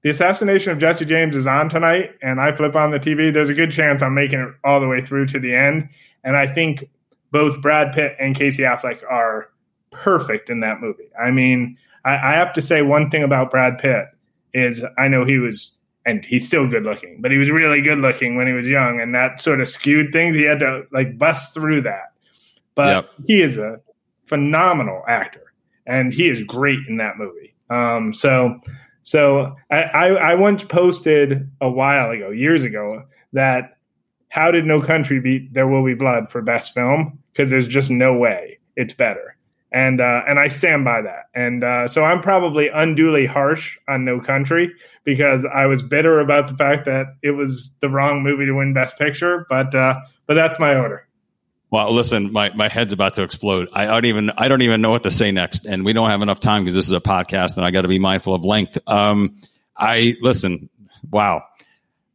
[0.03, 3.49] the assassination of Jesse James is on tonight and I flip on the TV, there's
[3.49, 5.89] a good chance I'm making it all the way through to the end.
[6.23, 6.89] And I think
[7.31, 9.49] both Brad Pitt and Casey Affleck are
[9.91, 11.09] perfect in that movie.
[11.21, 14.05] I mean, I, I have to say one thing about Brad Pitt
[14.53, 15.73] is I know he was
[16.05, 18.99] and he's still good looking, but he was really good looking when he was young,
[18.99, 20.35] and that sort of skewed things.
[20.35, 22.10] He had to like bust through that.
[22.75, 23.11] But yep.
[23.27, 23.79] he is a
[24.25, 25.53] phenomenal actor,
[25.85, 27.53] and he is great in that movie.
[27.69, 28.59] Um, so,
[29.03, 33.03] so I, I, I once posted a while ago, years ago,
[33.33, 33.77] that
[34.29, 37.19] how did No Country beat There Will Be Blood for best film?
[37.31, 39.35] Because there's just no way it's better
[39.71, 41.25] and uh, and I stand by that.
[41.33, 44.71] And uh, so I'm probably unduly harsh on No Country
[45.03, 48.73] because I was bitter about the fact that it was the wrong movie to win
[48.73, 49.45] Best Picture.
[49.49, 51.07] But uh, but that's my order.
[51.71, 53.69] Well, listen, my, my head's about to explode.
[53.71, 56.21] I don't even I don't even know what to say next, and we don't have
[56.21, 58.77] enough time because this is a podcast, and I got to be mindful of length.
[58.87, 59.37] Um,
[59.77, 60.69] I listen.
[61.09, 61.43] Wow,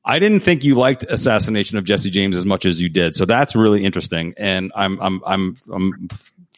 [0.04, 3.24] I didn't think you liked Assassination of Jesse James as much as you did, so
[3.24, 4.34] that's really interesting.
[4.36, 6.08] And I'm I'm I'm I'm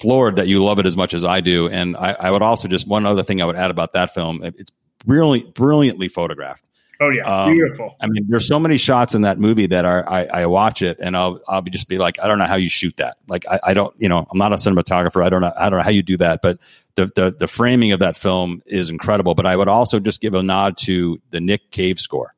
[0.01, 1.69] floored that you love it as much as I do.
[1.69, 4.43] And I, I would also just one other thing I would add about that film:
[4.43, 4.73] it's
[5.07, 6.69] brilliantly brilliantly photographed.
[7.01, 7.97] Oh yeah, um, beautiful.
[8.01, 10.99] I mean, there's so many shots in that movie that are I, I, watch it
[11.01, 13.19] and I'll I'll be just be like, I don't know how you shoot that.
[13.29, 15.25] Like I, I don't, you know, I'm not a cinematographer.
[15.25, 16.59] I don't know I don't know how you do that, but
[16.97, 19.37] the, the the framing of that film is incredible.
[19.37, 22.35] But I would also just give a nod to the Nick Cave score.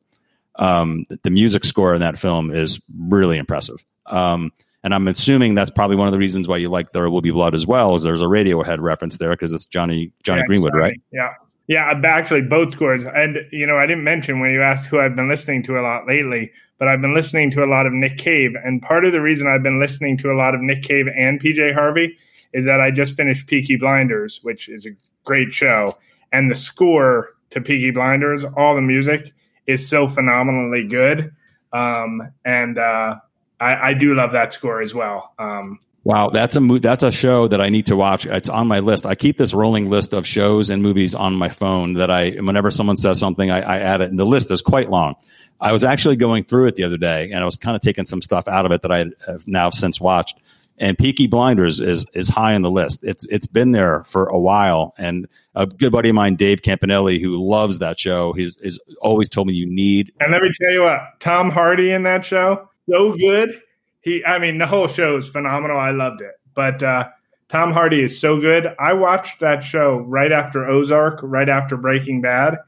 [0.57, 3.83] Um, the, the music score in that film is really impressive.
[4.05, 4.53] Um,
[4.83, 7.31] and I'm assuming that's probably one of the reasons why you like There Will Be
[7.31, 10.75] Blood as well, is there's a Radiohead reference there because it's Johnny Johnny yeah, Greenwood,
[10.75, 11.01] right?
[11.13, 11.33] Yeah.
[11.71, 13.05] Yeah, actually both scores.
[13.05, 15.83] And you know, I didn't mention when you asked who I've been listening to a
[15.83, 16.51] lot lately,
[16.81, 18.57] but I've been listening to a lot of Nick Cave.
[18.65, 21.41] And part of the reason I've been listening to a lot of Nick Cave and
[21.41, 22.19] PJ Harvey
[22.53, 25.97] is that I just finished Peaky Blinders, which is a great show.
[26.33, 29.33] And the score to Peaky Blinders, all the music
[29.69, 31.31] is so phenomenally good.
[31.73, 33.15] Um, and uh,
[33.61, 35.35] I, I, do love that score as well.
[35.39, 38.25] Um, Wow, that's a that's a show that I need to watch.
[38.25, 39.05] It's on my list.
[39.05, 42.71] I keep this rolling list of shows and movies on my phone that I, whenever
[42.71, 45.17] someone says something, I, I add it, and the list is quite long.
[45.61, 48.07] I was actually going through it the other day, and I was kind of taking
[48.07, 50.39] some stuff out of it that I have now since watched.
[50.79, 53.01] And Peaky Blinders is is high on the list.
[53.03, 57.21] It's it's been there for a while, and a good buddy of mine, Dave Campanelli,
[57.21, 60.15] who loves that show, he's, he's always told me you need.
[60.19, 63.61] And let me tell you what, Tom Hardy in that show, so good
[64.01, 65.79] he I mean the whole show is phenomenal.
[65.79, 66.33] I loved it.
[66.55, 67.09] But uh,
[67.49, 68.75] Tom Hardy is so good.
[68.79, 72.59] I watched that show right after Ozark, right after Breaking Bad.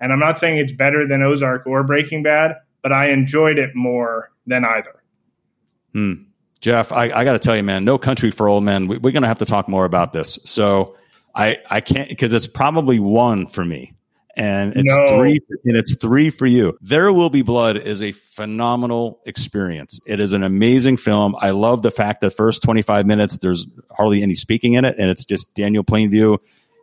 [0.00, 3.74] And I'm not saying it's better than Ozark or Breaking Bad, but I enjoyed it
[3.74, 5.02] more than either.
[5.92, 6.14] Hmm.
[6.60, 8.88] Jeff, I, I got to tell you, man, No Country for Old Men.
[8.88, 10.38] We, going to have to talk more about this.
[10.44, 10.96] So
[11.34, 13.93] I, I can't because it's probably one for me
[14.36, 15.16] and it's no.
[15.16, 16.76] three and it's three for you.
[16.80, 20.00] There Will Be Blood is a phenomenal experience.
[20.06, 21.36] It is an amazing film.
[21.38, 25.10] I love the fact that first 25 minutes there's hardly any speaking in it and
[25.10, 26.38] it's just Daniel Plainview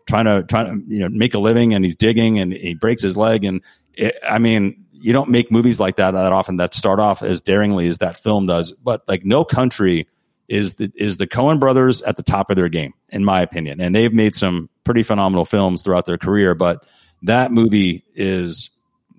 [0.07, 3.01] trying to trying to you know make a living and he's digging and he breaks
[3.01, 3.61] his leg and
[3.93, 7.41] it, I mean you don't make movies like that that often that start off as
[7.41, 10.07] daringly as that film does but like No Country
[10.47, 13.81] is the is the Coen brothers at the top of their game in my opinion
[13.81, 16.85] and they've made some pretty phenomenal films throughout their career but
[17.23, 18.69] that movie is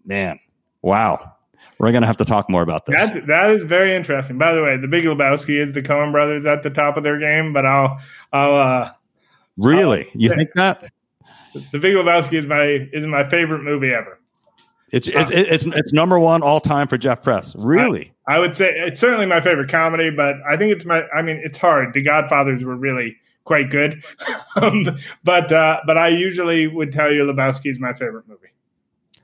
[0.05, 0.39] man,
[0.81, 1.33] wow.
[1.79, 2.95] We're going to have to talk more about this.
[2.95, 4.39] That, that is very interesting.
[4.39, 7.19] By the way, The Big Lebowski is the Coen brothers at the top of their
[7.19, 7.99] game, but I'll,
[8.33, 8.93] I'll, uh,
[9.57, 10.93] really, I'll, you think that?
[11.73, 14.19] The Big Lebowski is my is my favorite movie ever.
[14.91, 17.55] It's it's, uh, it's it's number one all time for Jeff Press.
[17.57, 21.03] Really, I, I, would say it's certainly my favorite comedy, but I think it's my.
[21.09, 21.93] I mean, it's hard.
[21.95, 24.03] The Godfathers were really quite good.
[24.57, 28.49] um, but uh, but I usually would tell you Lebowski is my favorite movie.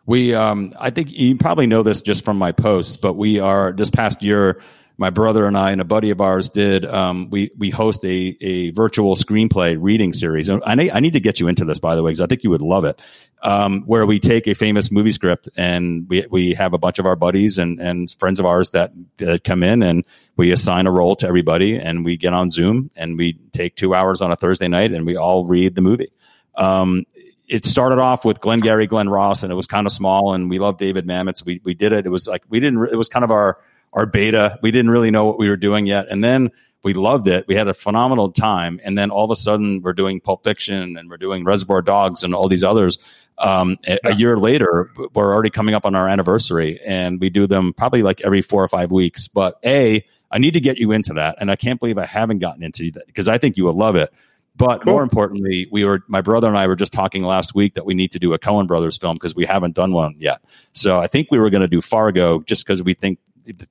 [0.07, 3.73] We, um, I think you probably know this just from my posts, but we are
[3.73, 4.63] this past year
[5.01, 6.85] my brother and I and a buddy of ours did.
[6.85, 10.51] Um, we we host a a virtual screenplay reading series.
[10.51, 12.43] I need, I need to get you into this by the way because I think
[12.43, 13.01] you would love it.
[13.41, 17.07] Um, where we take a famous movie script and we we have a bunch of
[17.07, 20.05] our buddies and and friends of ours that, that come in and
[20.37, 23.95] we assign a role to everybody and we get on Zoom and we take two
[23.95, 26.11] hours on a Thursday night and we all read the movie.
[26.57, 27.05] Um,
[27.47, 30.59] it started off with Glengarry Glen Ross and it was kind of small and we
[30.59, 31.47] love David Mamet.
[31.47, 32.05] We, we did it.
[32.05, 33.59] It was like, we didn't, it was kind of our,
[33.93, 34.59] our beta.
[34.63, 36.07] We didn't really know what we were doing yet.
[36.11, 36.51] And then
[36.83, 37.47] we loved it.
[37.49, 38.81] We had a phenomenal time.
[38.85, 42.23] And then all of a sudden we're doing Pulp Fiction and we're doing Reservoir Dogs
[42.23, 42.99] and all these others.
[43.39, 47.47] Um, a, a, year later, we're already coming up on our anniversary and we do
[47.47, 49.29] them probably like every four or five weeks.
[49.29, 51.37] But A, I need to get you into that.
[51.41, 53.97] And I can't believe I haven't gotten into that because I think you will love
[53.97, 54.13] it.
[54.57, 54.95] But cool.
[54.95, 57.95] more importantly, we were my brother and I were just talking last week that we
[57.95, 60.41] need to do a Coen Brothers film because we haven't done one yet.
[60.73, 63.21] So I think we were going to do Fargo just because we think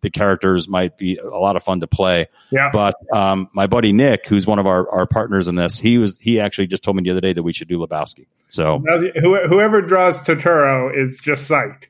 [0.02, 2.28] the characters might be a lot of fun to play.
[2.52, 2.70] Yeah.
[2.72, 6.18] But um, my buddy Nick, who's one of our, our partners in this, he was
[6.22, 8.28] he actually just told me the other day that we should do Lebowski.
[8.48, 8.84] So
[9.20, 11.88] whoever draws Totoro is just psyched.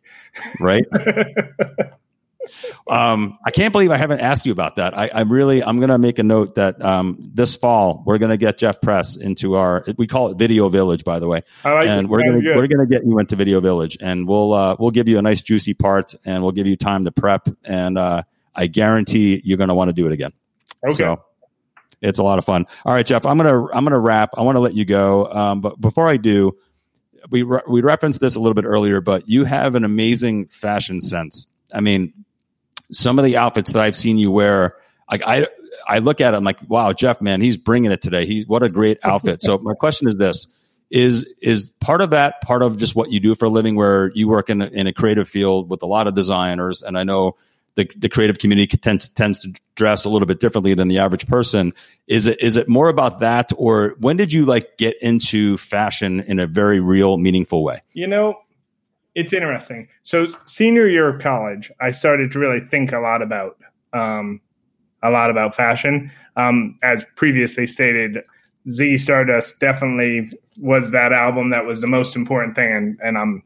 [0.59, 0.85] Right.
[2.88, 4.98] Um, I can't believe I haven't asked you about that.
[4.98, 8.32] I, am really, I'm going to make a note that um, this fall we're going
[8.32, 9.86] to get Jeff Press into our.
[9.98, 12.88] We call it Video Village, by the way, like and we're going to we're going
[12.88, 15.74] to get you into Video Village, and we'll uh, we'll give you a nice juicy
[15.74, 18.24] part, and we'll give you time to prep, and uh,
[18.56, 20.34] I guarantee you're going to want to do it again.
[20.86, 20.93] Okay.
[20.93, 21.24] So,
[22.02, 22.66] it's a lot of fun.
[22.86, 24.32] All right, Jeff, I'm gonna I'm gonna wrap.
[24.38, 26.56] I want to let you go, um, but before I do,
[27.30, 31.02] we re- we referenced this a little bit earlier, but you have an amazing fashion
[31.02, 31.48] sense.
[31.74, 32.14] I mean,
[32.91, 34.75] some of the outfits that I've seen you wear,
[35.09, 35.47] like I,
[35.88, 38.25] I look at it, I'm like, wow, Jeff, man, he's bringing it today.
[38.25, 39.41] He, what a great outfit.
[39.41, 40.47] so my question is this:
[40.89, 44.11] is is part of that part of just what you do for a living, where
[44.13, 47.03] you work in a, in a creative field with a lot of designers, and I
[47.03, 47.35] know
[47.77, 51.27] the, the creative community tends, tends to dress a little bit differently than the average
[51.27, 51.71] person.
[52.07, 56.21] Is it is it more about that, or when did you like get into fashion
[56.21, 57.81] in a very real, meaningful way?
[57.93, 58.39] You know,
[59.18, 59.89] it's interesting.
[60.03, 63.57] So senior year of college, I started to really think a lot about
[63.91, 64.39] um,
[65.01, 66.11] a lot about fashion.
[66.36, 68.20] Um, as previously stated,
[68.68, 73.43] Ziggy Stardust definitely was that album that was the most important thing, and, and I'm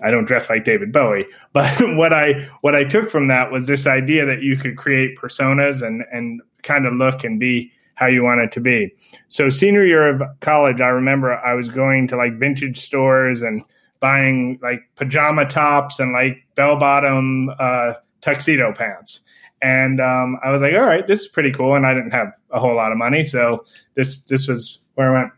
[0.00, 3.66] I don't dress like David Bowie, but what I what I took from that was
[3.66, 8.06] this idea that you could create personas and and kind of look and be how
[8.06, 8.94] you want it to be.
[9.26, 13.64] So senior year of college, I remember I was going to like vintage stores and
[14.00, 19.20] buying like pajama tops and like bell bottom uh, tuxedo pants.
[19.60, 21.74] And um, I was like, all right, this is pretty cool.
[21.74, 25.20] And I didn't have a whole lot of money, so this this was where I
[25.20, 25.32] went.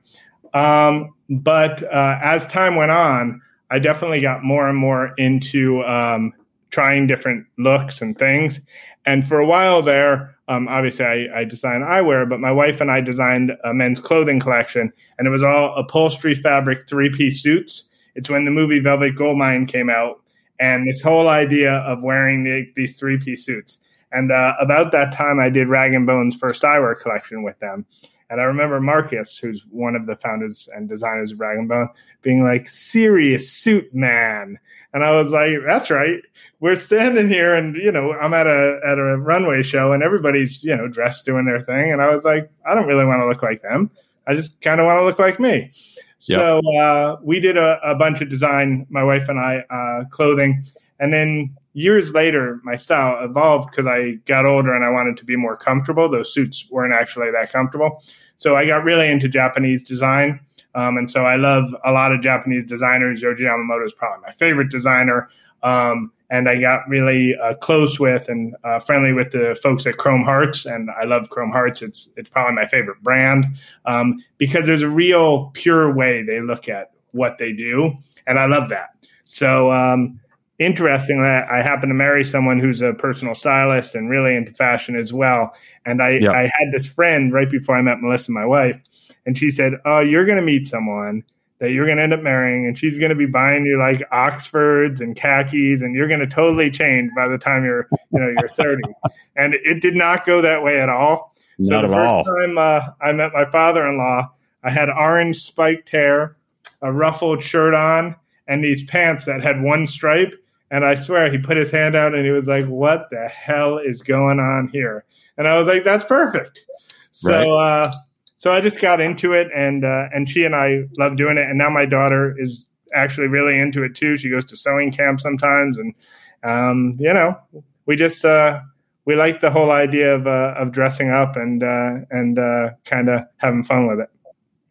[0.52, 3.40] Um, but uh, as time went on,
[3.70, 6.32] I definitely got more and more into um,
[6.70, 8.60] trying different looks and things.
[9.06, 12.90] And for a while there, um, obviously I, I designed eyewear, but my wife and
[12.90, 17.84] I designed a men's clothing collection, and it was all upholstery fabric three piece suits.
[18.14, 20.20] It's when the movie Velvet Goldmine came out,
[20.58, 23.78] and this whole idea of wearing the, these three piece suits.
[24.12, 27.86] And uh, about that time, I did Rag and Bone's first eyewear collection with them.
[28.28, 31.88] And I remember Marcus, who's one of the founders and designers of Rag and Bone,
[32.22, 34.58] being like, serious suit man.
[34.94, 36.20] And I was like, that's right.
[36.60, 40.62] We're standing here and, you know, I'm at a at a runway show and everybody's,
[40.62, 41.92] you know, dressed doing their thing.
[41.92, 43.90] And I was like, I don't really want to look like them.
[44.26, 45.72] I just kind of want to look like me.
[46.20, 50.62] So uh, we did a, a, bunch of design, my wife and I, uh, clothing.
[50.98, 55.24] And then years later, my style evolved because I got older and I wanted to
[55.24, 56.10] be more comfortable.
[56.10, 58.04] Those suits weren't actually that comfortable.
[58.36, 60.40] So I got really into Japanese design.
[60.74, 63.22] Um, and so I love a lot of Japanese designers.
[63.22, 65.30] Yohji Yamamoto is probably my favorite designer.
[65.62, 69.96] Um, and I got really uh, close with and uh, friendly with the folks at
[69.96, 71.82] Chrome Hearts, and I love Chrome Hearts.
[71.82, 73.46] It's it's probably my favorite brand
[73.84, 77.94] um, because there's a real pure way they look at what they do,
[78.26, 78.90] and I love that.
[79.24, 80.20] So um,
[80.60, 85.12] interestingly, I happen to marry someone who's a personal stylist and really into fashion as
[85.12, 85.52] well.
[85.84, 88.80] And I, I had this friend right before I met Melissa, my wife,
[89.26, 91.24] and she said, "Oh, you're going to meet someone."
[91.60, 94.02] That you're going to end up marrying, and she's going to be buying you like
[94.10, 98.32] Oxfords and khakis, and you're going to totally change by the time you're, you know,
[98.38, 98.82] you're 30.
[99.36, 101.34] and it did not go that way at all.
[101.58, 102.24] Not so the first all.
[102.24, 104.30] time uh, I met my father-in-law,
[104.64, 106.36] I had orange spiked hair,
[106.82, 108.16] a ruffled shirt on,
[108.48, 110.34] and these pants that had one stripe.
[110.70, 113.78] And I swear he put his hand out and he was like, What the hell
[113.78, 115.04] is going on here?
[115.36, 116.64] And I was like, That's perfect.
[117.10, 117.82] So right.
[117.86, 117.92] uh,
[118.40, 121.46] so I just got into it and uh, and she and I love doing it.
[121.46, 124.16] And now my daughter is actually really into it too.
[124.16, 125.94] She goes to sewing camp sometimes and
[126.42, 127.36] um, you know,
[127.84, 128.62] we just uh,
[129.04, 133.10] we like the whole idea of uh, of dressing up and uh, and uh, kind
[133.10, 134.08] of having fun with it.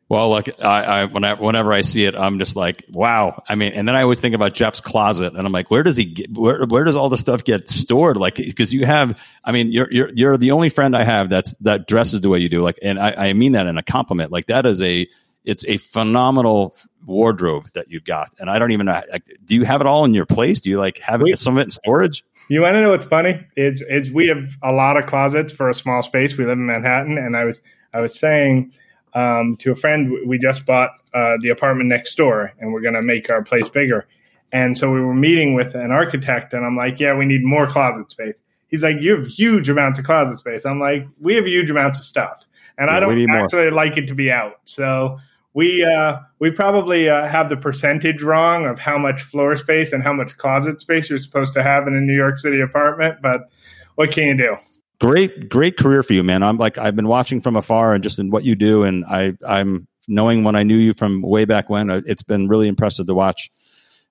[0.09, 3.43] Well, look, I, I whenever, whenever I see it, I'm just like, wow.
[3.47, 5.95] I mean, and then I always think about Jeff's closet, and I'm like, where does
[5.95, 6.35] he get?
[6.35, 8.17] Where, where does all the stuff get stored?
[8.17, 11.53] Like, because you have, I mean, you're you're you're the only friend I have that's
[11.57, 12.63] that dresses the way you do.
[12.63, 14.31] Like, and I, I mean that in a compliment.
[14.31, 15.07] Like, that is a,
[15.45, 19.03] it's a phenomenal wardrobe that you've got, and I don't even know.
[19.11, 20.59] Like, do you have it all in your place?
[20.59, 22.25] Do you like have it, some of it in storage?
[22.49, 23.45] You want to know what's funny?
[23.55, 26.35] Is is we have a lot of closets for a small space.
[26.35, 27.61] We live in Manhattan, and I was
[27.93, 28.73] I was saying
[29.13, 30.11] um, to a friend.
[30.27, 33.69] We just bought uh, the apartment next door, and we're going to make our place
[33.69, 34.07] bigger.
[34.51, 37.67] And so we were meeting with an architect, and I'm like, "Yeah, we need more
[37.67, 38.35] closet space."
[38.67, 41.99] He's like, "You have huge amounts of closet space." I'm like, "We have huge amounts
[41.99, 42.45] of stuff,
[42.77, 43.71] and yeah, I don't actually more.
[43.71, 45.19] like it to be out." So
[45.53, 50.03] we uh, we probably uh, have the percentage wrong of how much floor space and
[50.03, 53.21] how much closet space you're supposed to have in a New York City apartment.
[53.21, 53.49] But
[53.95, 54.57] what can you do?
[54.99, 56.43] Great great career for you man.
[56.43, 59.33] I'm like i've been watching from afar and just in what you do and i
[59.47, 61.89] i'm knowing when i knew you from way back when.
[61.89, 63.51] Uh, it's been really impressive to watch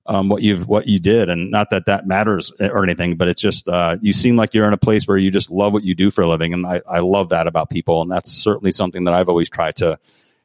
[0.07, 3.29] um, what you've what you did and not that that matters uh, or anything but
[3.29, 5.85] it's just uh, you seem like you're in a place where you just love what
[5.85, 8.73] you do for a living and i, I love that about people and that's certainly
[8.73, 9.99] something that i've always tried to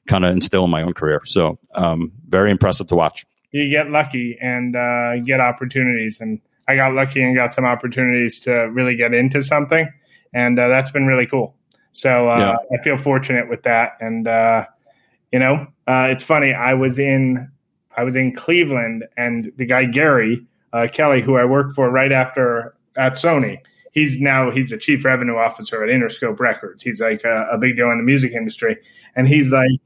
[0.08, 1.22] kind of instill in my own career.
[1.26, 3.26] So um, very impressive to watch.
[3.52, 8.40] You get lucky and uh, get opportunities and i got lucky and got some opportunities
[8.40, 9.92] to really get into something
[10.34, 11.56] and uh, that's been really cool.
[11.92, 12.78] So uh, yeah.
[12.78, 14.66] I feel fortunate with that, and uh,
[15.32, 16.54] you know, uh, it's funny.
[16.54, 17.52] I was in
[17.96, 22.12] I was in Cleveland, and the guy Gary uh, Kelly, who I worked for right
[22.12, 23.60] after at Sony,
[23.92, 26.82] he's now he's the chief revenue officer at Interscope Records.
[26.82, 28.78] He's like a, a big deal in the music industry,
[29.16, 29.80] and he's like.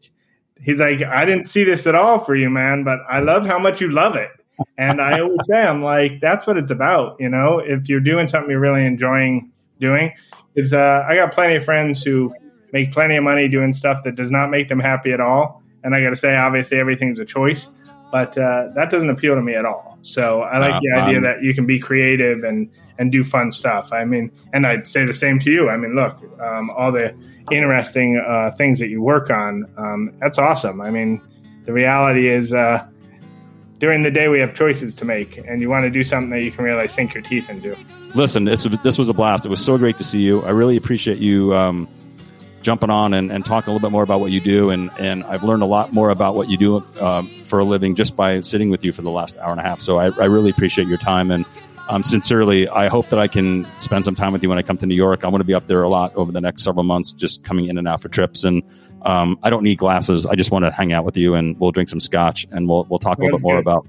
[0.59, 3.59] He's like, I didn't see this at all for you, man, but I love how
[3.59, 4.31] much you love it.
[4.79, 7.15] And I always say, I'm like, that's what it's about.
[7.19, 10.13] You know, if you're doing something you're really enjoying doing,
[10.57, 12.33] is uh, I got plenty of friends who
[12.73, 15.63] make plenty of money doing stuff that does not make them happy at all.
[15.83, 17.69] And I got to say, obviously, everything's a choice,
[18.11, 19.97] but uh, that doesn't appeal to me at all.
[20.01, 23.51] So I like the idea um, that you can be creative and and do fun
[23.51, 23.93] stuff.
[23.93, 25.69] I mean, and I'd say the same to you.
[25.69, 27.15] I mean, look, um, all the
[27.51, 30.81] interesting uh, things that you work on, um, that's awesome.
[30.81, 31.21] I mean,
[31.65, 32.87] the reality is, uh,
[33.79, 36.43] during the day we have choices to make, and you want to do something that
[36.43, 37.75] you can really sink your teeth into
[38.15, 39.45] listen, this this was a blast.
[39.45, 40.43] It was so great to see you.
[40.43, 41.87] I really appreciate you um,
[42.61, 44.71] jumping on and, and, talking a little bit more about what you do.
[44.71, 47.95] And, and I've learned a lot more about what you do um, for a living
[47.95, 49.79] just by sitting with you for the last hour and a half.
[49.79, 51.45] So I, I really appreciate your time and
[51.89, 54.77] um, sincerely, I hope that I can spend some time with you when I come
[54.77, 55.23] to New York.
[55.23, 57.67] i'm going to be up there a lot over the next several months, just coming
[57.67, 58.43] in and out for trips.
[58.43, 58.61] And
[59.03, 60.25] um, I don't need glasses.
[60.25, 62.85] I just want to hang out with you, and we'll drink some scotch, and we'll
[62.89, 63.85] we'll talk a little bit more about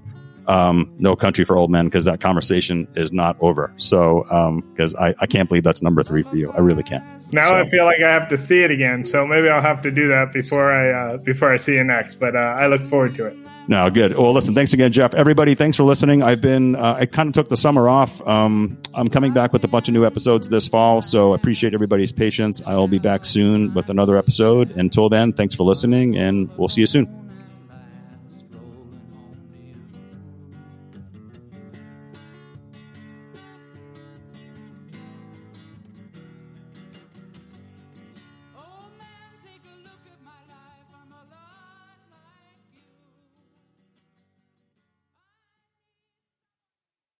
[0.48, 3.72] um, No Country for Old Men because that conversation is not over.
[3.76, 4.24] So,
[4.72, 6.50] because um, I, I can't believe that's number three for you.
[6.52, 7.04] I really can't.
[7.32, 7.56] Now so.
[7.56, 9.04] I feel like I have to see it again.
[9.04, 12.18] So maybe I'll have to do that before I uh, before I see you next.
[12.18, 13.36] But uh, I look forward to it.
[13.68, 14.16] No, good.
[14.16, 15.12] Well, listen, thanks again, Jeff.
[15.14, 16.22] Everybody, thanks for listening.
[16.22, 18.26] I've been, uh, I kind of took the summer off.
[18.26, 21.74] Um, I'm coming back with a bunch of new episodes this fall, so I appreciate
[21.74, 22.62] everybody's patience.
[22.66, 24.70] I'll be back soon with another episode.
[24.70, 27.27] Until then, thanks for listening, and we'll see you soon.